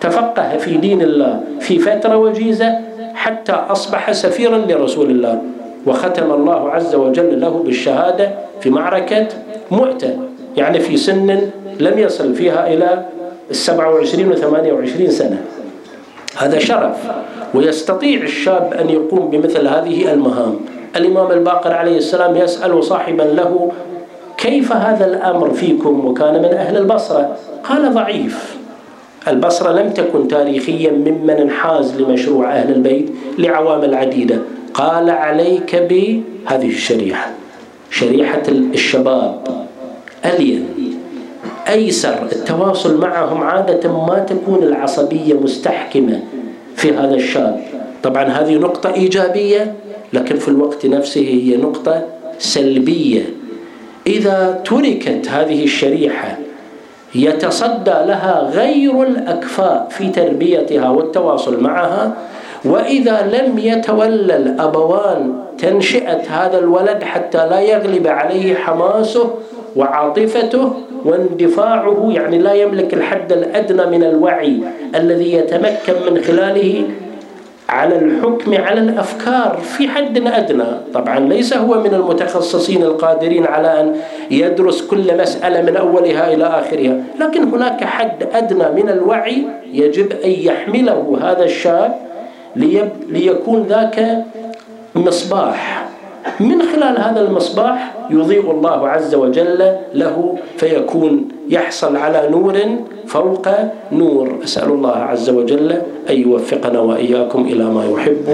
[0.00, 2.78] تفقه في دين الله في فترة وجيزة
[3.14, 5.42] حتى أصبح سفيرا لرسول الله.
[5.86, 9.26] وختم الله عز وجل له بالشهادة في معركة
[9.70, 10.18] مؤتة
[10.56, 11.40] يعني في سن
[11.80, 13.04] لم يصل فيها إلى
[13.50, 15.42] السبعة وعشرين وثمانية وعشرين سنة.
[16.36, 16.96] هذا شرف
[17.54, 20.60] ويستطيع الشاب أن يقوم بمثل هذه المهام.
[20.96, 23.72] الإمام الباقر عليه السلام يسأل صاحبا له
[24.36, 28.56] كيف هذا الأمر فيكم وكان من أهل البصرة؟ قال ضعيف.
[29.28, 34.38] البصرة لم تكن تاريخيا ممن انحاز لمشروع أهل البيت لعوامل عديدة
[34.74, 37.30] قال عليك بهذه الشريحة
[37.90, 39.40] شريحة الشباب
[40.24, 40.79] ألين
[41.70, 46.20] أيسر التواصل معهم عادة ما تكون العصبية مستحكمة
[46.76, 47.60] في هذا الشاب
[48.02, 49.74] طبعا هذه نقطة إيجابية
[50.12, 52.02] لكن في الوقت نفسه هي نقطة
[52.38, 53.22] سلبية.
[54.06, 56.38] إذا تركت هذه الشريحة
[57.14, 62.12] يتصدى لها غير الأكفاء في تربيتها والتواصل معها
[62.64, 69.30] وإذا لم يتولى الأبوان تنشئة هذا الولد حتى لا يغلب عليه حماسه
[69.76, 70.72] وعاطفته
[71.04, 74.60] واندفاعه يعني لا يملك الحد الأدنى من الوعي
[74.94, 76.84] الذي يتمكن من خلاله
[77.68, 83.96] على الحكم على الأفكار في حد أدنى، طبعا ليس هو من المتخصصين القادرين على أن
[84.30, 90.30] يدرس كل مسألة من أولها إلى آخرها، لكن هناك حد أدنى من الوعي يجب أن
[90.30, 91.94] يحمله هذا الشاب
[93.08, 94.24] ليكون ذاك
[94.94, 95.89] مصباح.
[96.40, 99.60] من خلال هذا المصباح يضيء الله عز وجل
[99.94, 100.16] له
[100.56, 102.56] فيكون يحصل على نور
[103.06, 103.46] فوق
[103.92, 104.38] نور.
[104.44, 105.72] أسأل الله عز وجل
[106.10, 108.26] أن يوفقنا وإياكم إلى ما يحب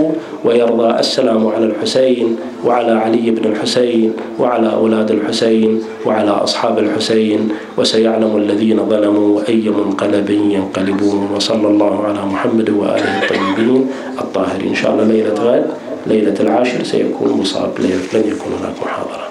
[0.45, 0.91] ويرضى.
[0.99, 7.49] السلام على الحسين وعلى علي بن الحسين وعلى أولاد الحسين وعلى أصحاب الحسين.
[7.79, 11.29] وسيعلم الذين ظلموا أي منقلب ينقلبون.
[11.37, 13.87] وصلى الله على محمد وآله الطيبين
[14.21, 14.69] الطاهرين.
[14.69, 15.67] إن شاء الله ليلة غد.
[16.07, 19.29] ليلة العاشر سيكون مصاب لن يكون هناك محاضرة.